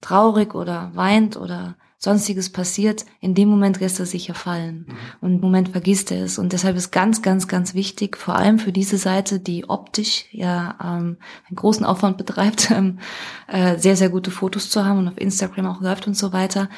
traurig 0.00 0.54
oder 0.54 0.90
weint 0.94 1.36
oder 1.36 1.76
sonstiges 2.00 2.50
passiert, 2.50 3.04
in 3.20 3.34
dem 3.34 3.48
Moment 3.48 3.80
lässt 3.80 3.98
er 3.98 4.06
sich 4.06 4.28
ja 4.28 4.34
fallen. 4.34 4.86
Mhm. 4.86 4.96
Und 5.20 5.34
im 5.34 5.40
Moment 5.40 5.70
vergisst 5.70 6.12
er 6.12 6.24
es. 6.24 6.38
Und 6.38 6.52
deshalb 6.52 6.76
ist 6.76 6.92
ganz, 6.92 7.22
ganz, 7.22 7.48
ganz 7.48 7.74
wichtig, 7.74 8.16
vor 8.16 8.36
allem 8.36 8.60
für 8.60 8.70
diese 8.70 8.98
Seite, 8.98 9.40
die 9.40 9.68
optisch 9.68 10.26
ja 10.30 10.78
ähm, 10.80 11.16
einen 11.48 11.56
großen 11.56 11.84
Aufwand 11.84 12.16
betreibt, 12.16 12.70
ähm, 12.76 13.00
äh, 13.48 13.76
sehr, 13.78 13.96
sehr 13.96 14.10
gute 14.10 14.30
Fotos 14.30 14.70
zu 14.70 14.84
haben 14.84 14.98
und 14.98 15.08
auf 15.08 15.18
Instagram 15.18 15.66
auch 15.66 15.80
läuft 15.80 16.06
und 16.06 16.14
so 16.14 16.32
weiter. 16.32 16.68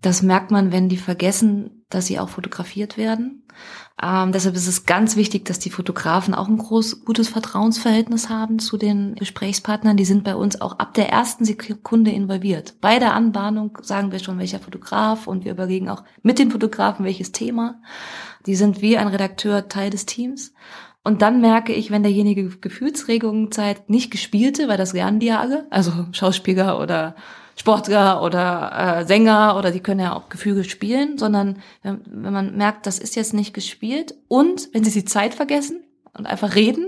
Das 0.00 0.22
merkt 0.22 0.50
man, 0.50 0.72
wenn 0.72 0.88
die 0.88 0.96
vergessen, 0.96 1.84
dass 1.90 2.06
sie 2.06 2.18
auch 2.18 2.30
fotografiert 2.30 2.96
werden. 2.96 3.42
Ähm, 4.02 4.32
deshalb 4.32 4.54
ist 4.54 4.66
es 4.66 4.86
ganz 4.86 5.16
wichtig, 5.16 5.44
dass 5.44 5.58
die 5.58 5.70
Fotografen 5.70 6.34
auch 6.34 6.48
ein 6.48 6.56
groß, 6.56 7.04
gutes 7.04 7.28
Vertrauensverhältnis 7.28 8.30
haben 8.30 8.58
zu 8.58 8.78
den 8.78 9.14
Gesprächspartnern. 9.16 9.96
Die 9.96 10.06
sind 10.06 10.24
bei 10.24 10.34
uns 10.34 10.60
auch 10.60 10.78
ab 10.78 10.94
der 10.94 11.10
ersten 11.10 11.44
Sekunde 11.44 12.10
involviert. 12.10 12.74
Bei 12.80 12.98
der 12.98 13.14
Anbahnung 13.14 13.76
sagen 13.82 14.10
wir 14.10 14.18
schon, 14.18 14.38
welcher 14.38 14.58
Fotograf 14.58 15.26
und 15.26 15.44
wir 15.44 15.52
überlegen 15.52 15.90
auch 15.90 16.04
mit 16.22 16.38
den 16.38 16.50
Fotografen, 16.50 17.04
welches 17.04 17.32
Thema. 17.32 17.82
Die 18.46 18.54
sind 18.54 18.80
wie 18.80 18.96
ein 18.96 19.08
Redakteur 19.08 19.68
Teil 19.68 19.90
des 19.90 20.06
Teams. 20.06 20.54
Und 21.02 21.22
dann 21.22 21.40
merke 21.40 21.72
ich, 21.72 21.90
wenn 21.90 22.02
derjenige 22.02 22.48
Gefühlsregungen 22.48 23.52
zeigt, 23.52 23.90
nicht 23.90 24.10
gespielte, 24.10 24.68
weil 24.68 24.76
das 24.76 24.92
lernen 24.92 25.18
die 25.18 25.26
ja 25.26 25.40
alle, 25.40 25.66
also 25.70 25.92
Schauspieler 26.12 26.78
oder 26.78 27.16
Sportler 27.60 28.22
oder 28.22 29.00
äh, 29.00 29.06
Sänger 29.06 29.54
oder 29.58 29.70
die 29.70 29.80
können 29.80 30.00
ja 30.00 30.16
auch 30.16 30.30
Gefüge 30.30 30.64
spielen, 30.64 31.18
sondern 31.18 31.58
wenn, 31.82 32.00
wenn 32.06 32.32
man 32.32 32.56
merkt, 32.56 32.86
das 32.86 32.98
ist 32.98 33.16
jetzt 33.16 33.34
nicht 33.34 33.52
gespielt 33.52 34.14
und 34.28 34.70
wenn 34.72 34.82
sie 34.82 34.98
die 34.98 35.04
Zeit 35.04 35.34
vergessen 35.34 35.84
und 36.16 36.26
einfach 36.26 36.54
reden, 36.54 36.86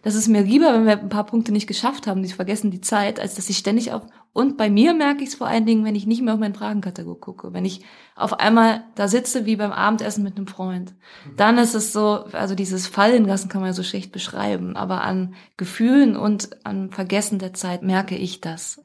das 0.00 0.14
ist 0.14 0.28
mir 0.28 0.40
lieber, 0.40 0.72
wenn 0.72 0.86
wir 0.86 0.98
ein 0.98 1.10
paar 1.10 1.26
Punkte 1.26 1.52
nicht 1.52 1.66
geschafft 1.66 2.06
haben, 2.06 2.22
die 2.22 2.30
vergessen 2.30 2.70
die 2.70 2.80
Zeit, 2.80 3.20
als 3.20 3.34
dass 3.34 3.50
ich 3.50 3.58
ständig 3.58 3.92
auf. 3.92 4.04
Und 4.36 4.58
bei 4.58 4.68
mir 4.68 4.92
merke 4.92 5.22
ich 5.22 5.30
es 5.30 5.34
vor 5.34 5.46
allen 5.46 5.64
Dingen, 5.64 5.86
wenn 5.86 5.94
ich 5.94 6.06
nicht 6.06 6.20
mehr 6.20 6.34
auf 6.34 6.38
meinen 6.38 6.54
Fragenkatalog 6.54 7.22
gucke. 7.22 7.54
Wenn 7.54 7.64
ich 7.64 7.80
auf 8.14 8.38
einmal 8.38 8.84
da 8.94 9.08
sitze 9.08 9.46
wie 9.46 9.56
beim 9.56 9.72
Abendessen 9.72 10.22
mit 10.22 10.36
einem 10.36 10.46
Freund. 10.46 10.94
Dann 11.38 11.56
ist 11.56 11.72
es 11.72 11.90
so, 11.94 12.26
also 12.32 12.54
dieses 12.54 12.86
Fallen 12.86 13.24
lassen 13.24 13.48
kann 13.48 13.62
man 13.62 13.70
ja 13.70 13.72
so 13.72 13.82
schlecht 13.82 14.12
beschreiben. 14.12 14.76
Aber 14.76 15.00
an 15.00 15.34
Gefühlen 15.56 16.18
und 16.18 16.50
an 16.66 16.90
Vergessen 16.90 17.38
der 17.38 17.54
Zeit 17.54 17.82
merke 17.82 18.14
ich 18.14 18.42
das. 18.42 18.82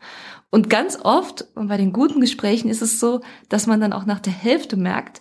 Und 0.51 0.69
ganz 0.69 0.97
oft, 1.03 1.45
und 1.53 1.67
bei 1.67 1.75
den 1.75 1.91
guten 1.91 2.21
Gesprächen 2.21 2.69
ist 2.69 2.81
es 2.81 3.01
so, 3.01 3.19
dass 3.49 3.67
man 3.67 3.81
dann 3.81 3.91
auch 3.91 4.05
nach 4.05 4.21
der 4.21 4.31
Hälfte 4.31 4.77
merkt, 4.77 5.19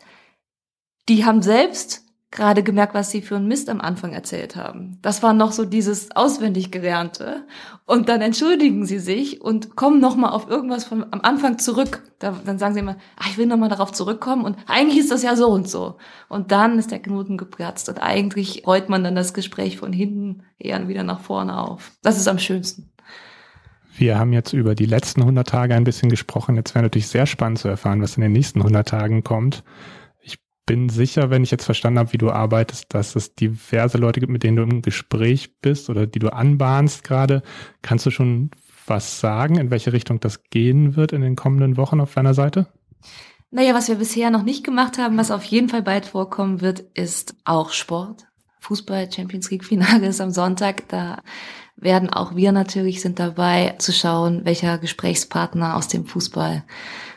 die 1.09 1.25
haben 1.25 1.43
selbst 1.43 2.05
gerade 2.31 2.63
gemerkt, 2.63 2.95
was 2.95 3.11
sie 3.11 3.23
für 3.23 3.37
einen 3.37 3.49
Mist 3.49 3.69
am 3.69 3.81
Anfang 3.81 4.13
erzählt 4.13 4.55
haben. 4.55 4.99
Das 5.03 5.23
war 5.23 5.33
noch 5.33 5.51
so 5.51 5.65
dieses 5.65 6.15
auswendig 6.15 6.71
gelernte. 6.71 7.45
Und 7.87 8.09
dann 8.09 8.21
entschuldigen 8.21 8.87
sie 8.87 9.01
sich 9.01 9.41
und 9.41 9.75
kommen 9.75 10.01
nochmal 10.01 10.31
auf 10.31 10.49
irgendwas 10.49 10.85
von 10.85 11.05
am 11.11 11.23
Anfang 11.23 11.59
zurück. 11.59 12.03
Da, 12.21 12.37
dann 12.45 12.59
sagen 12.59 12.75
sie 12.75 12.81
immer, 12.81 12.97
ach, 13.17 13.29
ich 13.31 13.39
will 13.39 13.47
nochmal 13.47 13.69
darauf 13.69 13.91
zurückkommen 13.91 14.45
und 14.45 14.57
eigentlich 14.69 14.99
ist 14.99 15.11
das 15.11 15.25
ja 15.25 15.35
so 15.35 15.49
und 15.49 15.69
so. 15.69 15.97
Und 16.29 16.53
dann 16.53 16.79
ist 16.79 16.93
der 16.93 17.01
Knoten 17.01 17.37
geplatzt 17.37 17.89
und 17.89 17.99
eigentlich 17.99 18.65
rollt 18.65 18.89
man 18.89 19.03
dann 19.03 19.17
das 19.17 19.35
Gespräch 19.35 19.79
von 19.79 19.93
hinten 19.93 20.45
eher 20.59 20.87
wieder 20.87 21.03
nach 21.03 21.21
vorne 21.21 21.59
auf. 21.61 21.91
Das 22.03 22.17
ist 22.17 22.29
am 22.29 22.39
schönsten. 22.39 22.93
Wir 23.97 24.19
haben 24.19 24.33
jetzt 24.33 24.53
über 24.53 24.77
die 24.77 24.87
letzten 24.87 25.23
100 25.23 25.49
Tage 25.49 25.75
ein 25.75 25.85
bisschen 25.85 26.11
gesprochen. 26.11 26.55
Jetzt 26.55 26.77
wäre 26.77 26.85
natürlich 26.85 27.09
sehr 27.09 27.27
spannend 27.27 27.59
zu 27.59 27.67
erfahren, 27.67 28.01
was 28.01 28.17
in 28.17 28.23
den 28.23 28.33
nächsten 28.33 28.61
100 28.61 28.87
Tagen 28.89 29.25
kommt 29.25 29.65
bin 30.71 30.89
sicher, 30.89 31.31
wenn 31.31 31.43
ich 31.43 31.51
jetzt 31.51 31.65
verstanden 31.65 31.99
habe, 31.99 32.13
wie 32.13 32.19
du 32.19 32.31
arbeitest, 32.31 32.95
dass 32.95 33.17
es 33.17 33.35
diverse 33.35 33.99
Leute 33.99 34.21
gibt, 34.21 34.31
mit 34.31 34.45
denen 34.45 34.57
du 34.57 34.63
im 34.63 34.83
Gespräch 34.83 35.59
bist 35.61 35.91
oder 35.91 36.07
die 36.07 36.21
du 36.21 36.33
anbahnst 36.33 37.03
gerade. 37.03 37.43
Kannst 37.83 38.07
du 38.07 38.13
schon 38.13 38.53
was 38.87 39.19
sagen, 39.19 39.57
in 39.57 39.73
welche 39.73 39.93
Richtung 39.93 40.21
das 40.21 40.45
gehen 40.45 40.95
wird 40.95 41.11
in 41.11 41.23
den 41.23 41.35
kommenden 41.35 41.77
Wochen 41.77 41.99
auf 41.99 42.15
deiner 42.15 42.35
Seite? 42.35 42.69
Naja, 43.51 43.75
was 43.75 43.89
wir 43.89 43.97
bisher 43.97 44.31
noch 44.31 44.45
nicht 44.45 44.63
gemacht 44.63 44.97
haben, 44.97 45.17
was 45.17 45.33
auf 45.33 45.43
jeden 45.43 45.69
Fall 45.69 45.83
bald 45.83 46.07
vorkommen 46.07 46.61
wird, 46.61 46.79
ist 46.95 47.35
auch 47.45 47.73
Sport. 47.73 48.29
Fußball 48.61 49.11
Champions 49.11 49.51
League 49.51 49.65
Finale 49.65 50.07
ist 50.07 50.21
am 50.21 50.31
Sonntag. 50.31 50.89
Da 50.89 51.19
werden 51.77 52.11
auch 52.11 52.37
wir 52.37 52.53
natürlich 52.53 53.01
sind 53.01 53.19
dabei 53.19 53.75
zu 53.79 53.93
schauen, 53.93 54.45
welcher 54.45 54.79
Gesprächspartner 54.79 55.77
aus 55.77 55.89
dem 55.89 56.07
Fußball 56.07 56.65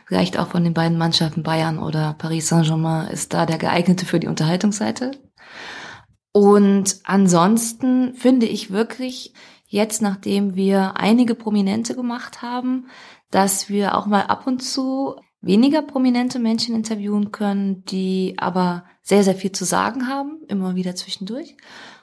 vielleicht 0.06 0.38
auch 0.38 0.48
von 0.48 0.64
den 0.64 0.74
beiden 0.74 0.98
Mannschaften 0.98 1.42
Bayern 1.42 1.78
oder 1.78 2.14
Paris 2.14 2.48
Saint-Germain 2.48 3.08
ist 3.08 3.32
da 3.32 3.46
der 3.46 3.58
geeignete 3.58 4.06
für 4.06 4.20
die 4.20 4.26
Unterhaltungsseite. 4.26 5.12
Und 6.32 7.00
ansonsten 7.04 8.14
finde 8.14 8.46
ich 8.46 8.70
wirklich 8.70 9.34
jetzt, 9.66 10.02
nachdem 10.02 10.56
wir 10.56 10.96
einige 10.96 11.34
Prominente 11.34 11.94
gemacht 11.94 12.42
haben, 12.42 12.88
dass 13.30 13.68
wir 13.68 13.96
auch 13.96 14.06
mal 14.06 14.22
ab 14.22 14.46
und 14.46 14.62
zu 14.62 15.16
weniger 15.44 15.82
prominente 15.82 16.38
Menschen 16.38 16.74
interviewen 16.74 17.32
können, 17.32 17.84
die 17.84 18.34
aber 18.38 18.84
sehr, 19.02 19.22
sehr 19.22 19.34
viel 19.34 19.52
zu 19.52 19.64
sagen 19.64 20.08
haben, 20.08 20.40
immer 20.48 20.74
wieder 20.74 20.94
zwischendurch. 20.94 21.56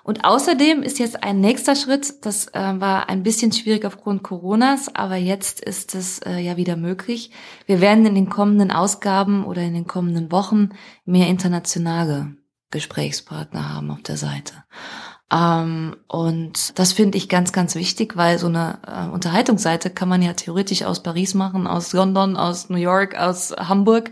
Und 0.04 0.24
außerdem 0.24 0.82
ist 0.82 1.00
jetzt 1.00 1.24
ein 1.24 1.42
nächster 1.42 1.76
Schritt, 1.76 2.26
das 2.26 2.48
äh, 2.50 2.80
war 2.80 3.10
ein 3.10 3.24
bisschen 3.24 3.52
schwierig 3.52 3.86
aufgrund 3.86 4.24
Coronas, 4.24 4.94
aber 4.96 5.16
jetzt 5.16 5.62
ist 5.62 5.94
es 5.96 6.20
äh, 6.20 6.40
ja 6.40 6.58
wieder 6.58 6.76
möglich. 6.76 7.32
Wir 7.66 7.82
werden 7.82 8.06
in 8.06 8.16
den 8.16 8.30
kommenden 8.30 8.72
Ausgaben 8.72 9.46
oder 9.46 9.62
in 9.62 9.74
den 9.74 9.86
kommenden 9.88 10.32
Wochen 10.32 10.70
mehr 11.06 11.28
internationale 11.28 12.36
Gesprächspartner 12.72 13.74
haben 13.74 13.92
auf 13.92 14.02
der 14.02 14.18
Seite. 14.18 14.54
Ähm, 15.32 15.96
und 16.08 16.78
das 16.78 16.92
finde 16.92 17.18
ich 17.18 17.30
ganz, 17.30 17.54
ganz 17.54 17.76
wichtig, 17.76 18.18
weil 18.18 18.38
so 18.38 18.48
eine 18.48 18.80
äh, 18.86 19.10
Unterhaltungsseite 19.10 19.90
kann 19.90 20.10
man 20.10 20.22
ja 20.22 20.34
theoretisch 20.34 20.84
aus 20.84 21.02
Paris 21.02 21.34
machen, 21.34 21.68
aus 21.68 21.94
London, 21.94 22.36
aus 22.36 22.70
New 22.70 22.78
York, 22.78 23.18
aus 23.18 23.54
Hamburg, 23.58 24.12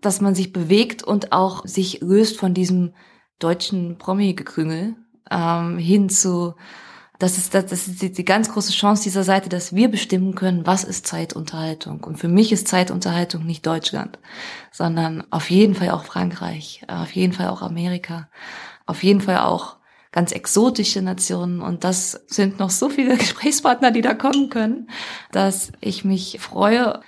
dass 0.00 0.20
man 0.22 0.34
sich 0.34 0.52
bewegt 0.52 1.02
und 1.02 1.32
auch 1.32 1.66
sich 1.66 2.00
löst 2.00 2.38
von 2.38 2.54
diesem 2.54 2.94
deutschen 3.38 3.98
Promi-Gekrüngel, 3.98 4.96
ähm, 5.30 5.76
hin 5.76 6.08
zu, 6.08 6.54
das 7.18 7.36
ist, 7.36 7.52
das, 7.54 7.66
das 7.66 7.86
ist 7.86 8.00
die, 8.00 8.12
die 8.12 8.24
ganz 8.24 8.50
große 8.50 8.72
Chance 8.72 9.02
dieser 9.02 9.24
Seite, 9.24 9.50
dass 9.50 9.74
wir 9.74 9.90
bestimmen 9.90 10.34
können, 10.34 10.66
was 10.66 10.82
ist 10.82 11.06
Zeitunterhaltung. 11.06 12.02
Und 12.04 12.16
für 12.16 12.28
mich 12.28 12.52
ist 12.52 12.68
Zeitunterhaltung 12.68 13.44
nicht 13.44 13.66
Deutschland, 13.66 14.18
sondern 14.72 15.24
auf 15.30 15.50
jeden 15.50 15.74
Fall 15.74 15.90
auch 15.90 16.04
Frankreich, 16.04 16.82
auf 16.88 17.12
jeden 17.12 17.34
Fall 17.34 17.48
auch 17.48 17.60
Amerika, 17.60 18.28
auf 18.86 19.02
jeden 19.02 19.20
Fall 19.20 19.38
auch 19.38 19.76
ganz 20.14 20.30
exotische 20.30 21.02
Nationen. 21.02 21.60
Und 21.60 21.82
das 21.82 22.12
sind 22.28 22.60
noch 22.60 22.70
so 22.70 22.88
viele 22.88 23.16
Gesprächspartner, 23.18 23.90
die 23.90 24.00
da 24.00 24.14
kommen 24.14 24.48
können, 24.48 24.88
dass 25.32 25.72
ich 25.80 26.04
mich 26.04 26.38
freue 26.40 27.00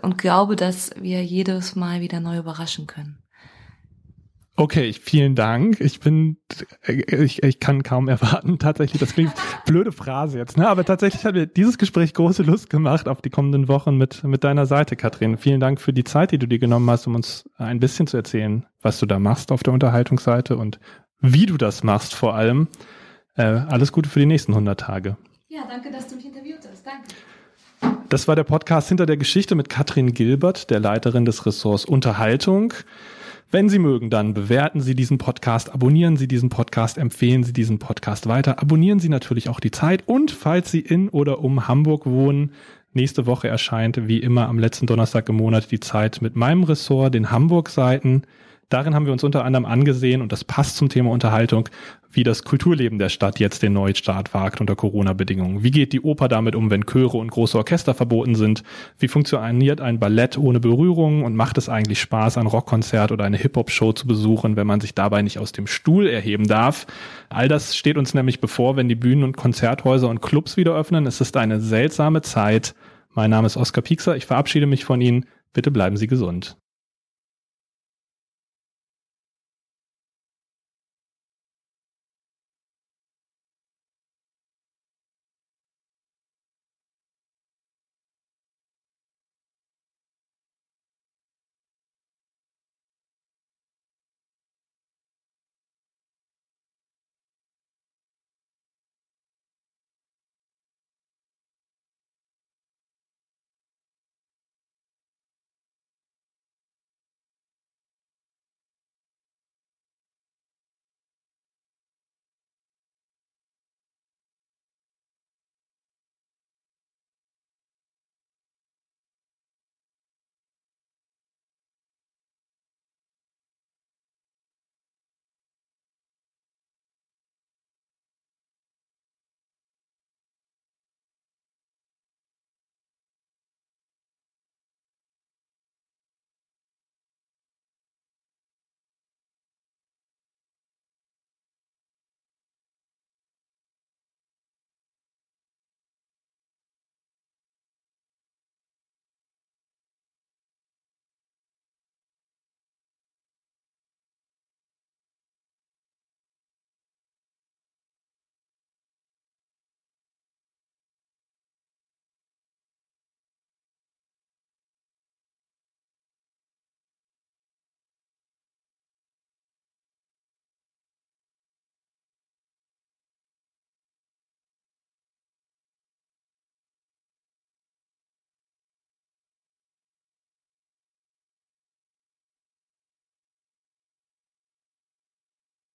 und 0.00 0.16
glaube, 0.16 0.54
dass 0.54 0.92
wir 0.96 1.24
jedes 1.24 1.74
Mal 1.74 2.00
wieder 2.00 2.20
neu 2.20 2.38
überraschen 2.38 2.86
können. 2.86 3.18
Okay, 4.54 4.92
vielen 4.92 5.34
Dank. 5.34 5.80
Ich 5.80 5.98
bin, 5.98 6.36
ich, 6.86 7.42
ich 7.42 7.58
kann 7.58 7.82
kaum 7.82 8.06
erwarten, 8.08 8.58
tatsächlich, 8.58 9.00
das 9.00 9.14
klingt 9.14 9.32
blöde 9.66 9.90
Phrase 9.90 10.38
jetzt, 10.38 10.58
ne? 10.58 10.68
aber 10.68 10.84
tatsächlich 10.84 11.24
hat 11.24 11.34
mir 11.34 11.46
dieses 11.46 11.78
Gespräch 11.78 12.12
große 12.12 12.42
Lust 12.42 12.68
gemacht 12.68 13.08
auf 13.08 13.22
die 13.22 13.30
kommenden 13.30 13.66
Wochen 13.66 13.96
mit, 13.96 14.22
mit 14.24 14.44
deiner 14.44 14.66
Seite, 14.66 14.94
Katrin. 14.94 15.38
Vielen 15.38 15.58
Dank 15.58 15.80
für 15.80 15.94
die 15.94 16.04
Zeit, 16.04 16.30
die 16.30 16.38
du 16.38 16.46
dir 16.46 16.58
genommen 16.58 16.88
hast, 16.90 17.06
um 17.06 17.14
uns 17.14 17.48
ein 17.56 17.80
bisschen 17.80 18.06
zu 18.06 18.18
erzählen, 18.18 18.66
was 18.82 19.00
du 19.00 19.06
da 19.06 19.18
machst 19.18 19.50
auf 19.50 19.62
der 19.62 19.72
Unterhaltungsseite 19.72 20.56
und 20.56 20.78
wie 21.22 21.46
du 21.46 21.56
das 21.56 21.82
machst 21.82 22.14
vor 22.14 22.34
allem. 22.34 22.68
Äh, 23.36 23.44
alles 23.44 23.92
Gute 23.92 24.10
für 24.10 24.20
die 24.20 24.26
nächsten 24.26 24.52
100 24.52 24.78
Tage. 24.78 25.16
Ja, 25.48 25.62
danke, 25.68 25.90
dass 25.90 26.08
du 26.08 26.16
mich 26.16 26.26
interviewt 26.26 26.60
hast. 26.70 26.84
Danke. 26.84 27.08
Das 28.08 28.28
war 28.28 28.36
der 28.36 28.44
Podcast 28.44 28.88
hinter 28.88 29.06
der 29.06 29.16
Geschichte 29.16 29.54
mit 29.54 29.68
Katrin 29.68 30.12
Gilbert, 30.12 30.68
der 30.70 30.80
Leiterin 30.80 31.24
des 31.24 31.46
Ressorts 31.46 31.84
Unterhaltung. 31.84 32.74
Wenn 33.50 33.68
Sie 33.68 33.78
mögen, 33.78 34.08
dann 34.08 34.34
bewerten 34.34 34.80
Sie 34.80 34.94
diesen 34.94 35.18
Podcast, 35.18 35.72
abonnieren 35.72 36.16
Sie 36.16 36.26
diesen 36.26 36.48
Podcast, 36.48 36.96
empfehlen 36.96 37.44
Sie 37.44 37.52
diesen 37.52 37.78
Podcast 37.78 38.26
weiter, 38.26 38.60
abonnieren 38.60 38.98
Sie 38.98 39.08
natürlich 39.08 39.48
auch 39.48 39.60
die 39.60 39.70
Zeit 39.70 40.04
und 40.06 40.30
falls 40.30 40.70
Sie 40.70 40.80
in 40.80 41.08
oder 41.08 41.40
um 41.40 41.68
Hamburg 41.68 42.06
wohnen, 42.06 42.52
nächste 42.94 43.26
Woche 43.26 43.48
erscheint 43.48 44.08
wie 44.08 44.18
immer 44.18 44.48
am 44.48 44.58
letzten 44.58 44.86
Donnerstag 44.86 45.28
im 45.28 45.36
Monat 45.36 45.70
die 45.70 45.80
Zeit 45.80 46.22
mit 46.22 46.34
meinem 46.34 46.64
Ressort, 46.64 47.14
den 47.14 47.30
Hamburg-Seiten. 47.30 48.22
Darin 48.72 48.94
haben 48.94 49.04
wir 49.04 49.12
uns 49.12 49.22
unter 49.22 49.44
anderem 49.44 49.66
angesehen, 49.66 50.22
und 50.22 50.32
das 50.32 50.44
passt 50.44 50.76
zum 50.76 50.88
Thema 50.88 51.10
Unterhaltung, 51.10 51.68
wie 52.10 52.22
das 52.22 52.42
Kulturleben 52.42 52.98
der 52.98 53.10
Stadt 53.10 53.38
jetzt 53.38 53.62
den 53.62 53.74
Neustart 53.74 54.32
wagt 54.32 54.62
unter 54.62 54.76
Corona-Bedingungen. 54.76 55.62
Wie 55.62 55.70
geht 55.70 55.92
die 55.92 56.00
Oper 56.00 56.28
damit 56.28 56.54
um, 56.54 56.70
wenn 56.70 56.86
Chöre 56.86 57.18
und 57.18 57.30
große 57.30 57.58
Orchester 57.58 57.92
verboten 57.92 58.34
sind? 58.34 58.62
Wie 58.98 59.08
funktioniert 59.08 59.82
ein 59.82 59.98
Ballett 59.98 60.38
ohne 60.38 60.58
Berührung 60.58 61.22
und 61.22 61.36
macht 61.36 61.58
es 61.58 61.68
eigentlich 61.68 62.00
Spaß, 62.00 62.38
ein 62.38 62.46
Rockkonzert 62.46 63.12
oder 63.12 63.24
eine 63.24 63.36
Hip-Hop-Show 63.36 63.92
zu 63.92 64.06
besuchen, 64.06 64.56
wenn 64.56 64.66
man 64.66 64.80
sich 64.80 64.94
dabei 64.94 65.20
nicht 65.20 65.38
aus 65.38 65.52
dem 65.52 65.66
Stuhl 65.66 66.06
erheben 66.06 66.46
darf? 66.46 66.86
All 67.28 67.48
das 67.48 67.76
steht 67.76 67.98
uns 67.98 68.14
nämlich 68.14 68.40
bevor, 68.40 68.76
wenn 68.76 68.88
die 68.88 68.94
Bühnen 68.94 69.24
und 69.24 69.36
Konzerthäuser 69.36 70.08
und 70.08 70.22
Clubs 70.22 70.56
wieder 70.56 70.74
öffnen. 70.74 71.06
Es 71.06 71.20
ist 71.20 71.36
eine 71.36 71.60
seltsame 71.60 72.22
Zeit. 72.22 72.74
Mein 73.12 73.28
Name 73.28 73.46
ist 73.46 73.58
Oskar 73.58 73.82
Piekser. 73.82 74.16
Ich 74.16 74.24
verabschiede 74.24 74.66
mich 74.66 74.86
von 74.86 75.02
Ihnen. 75.02 75.26
Bitte 75.52 75.70
bleiben 75.70 75.98
Sie 75.98 76.06
gesund. 76.06 76.56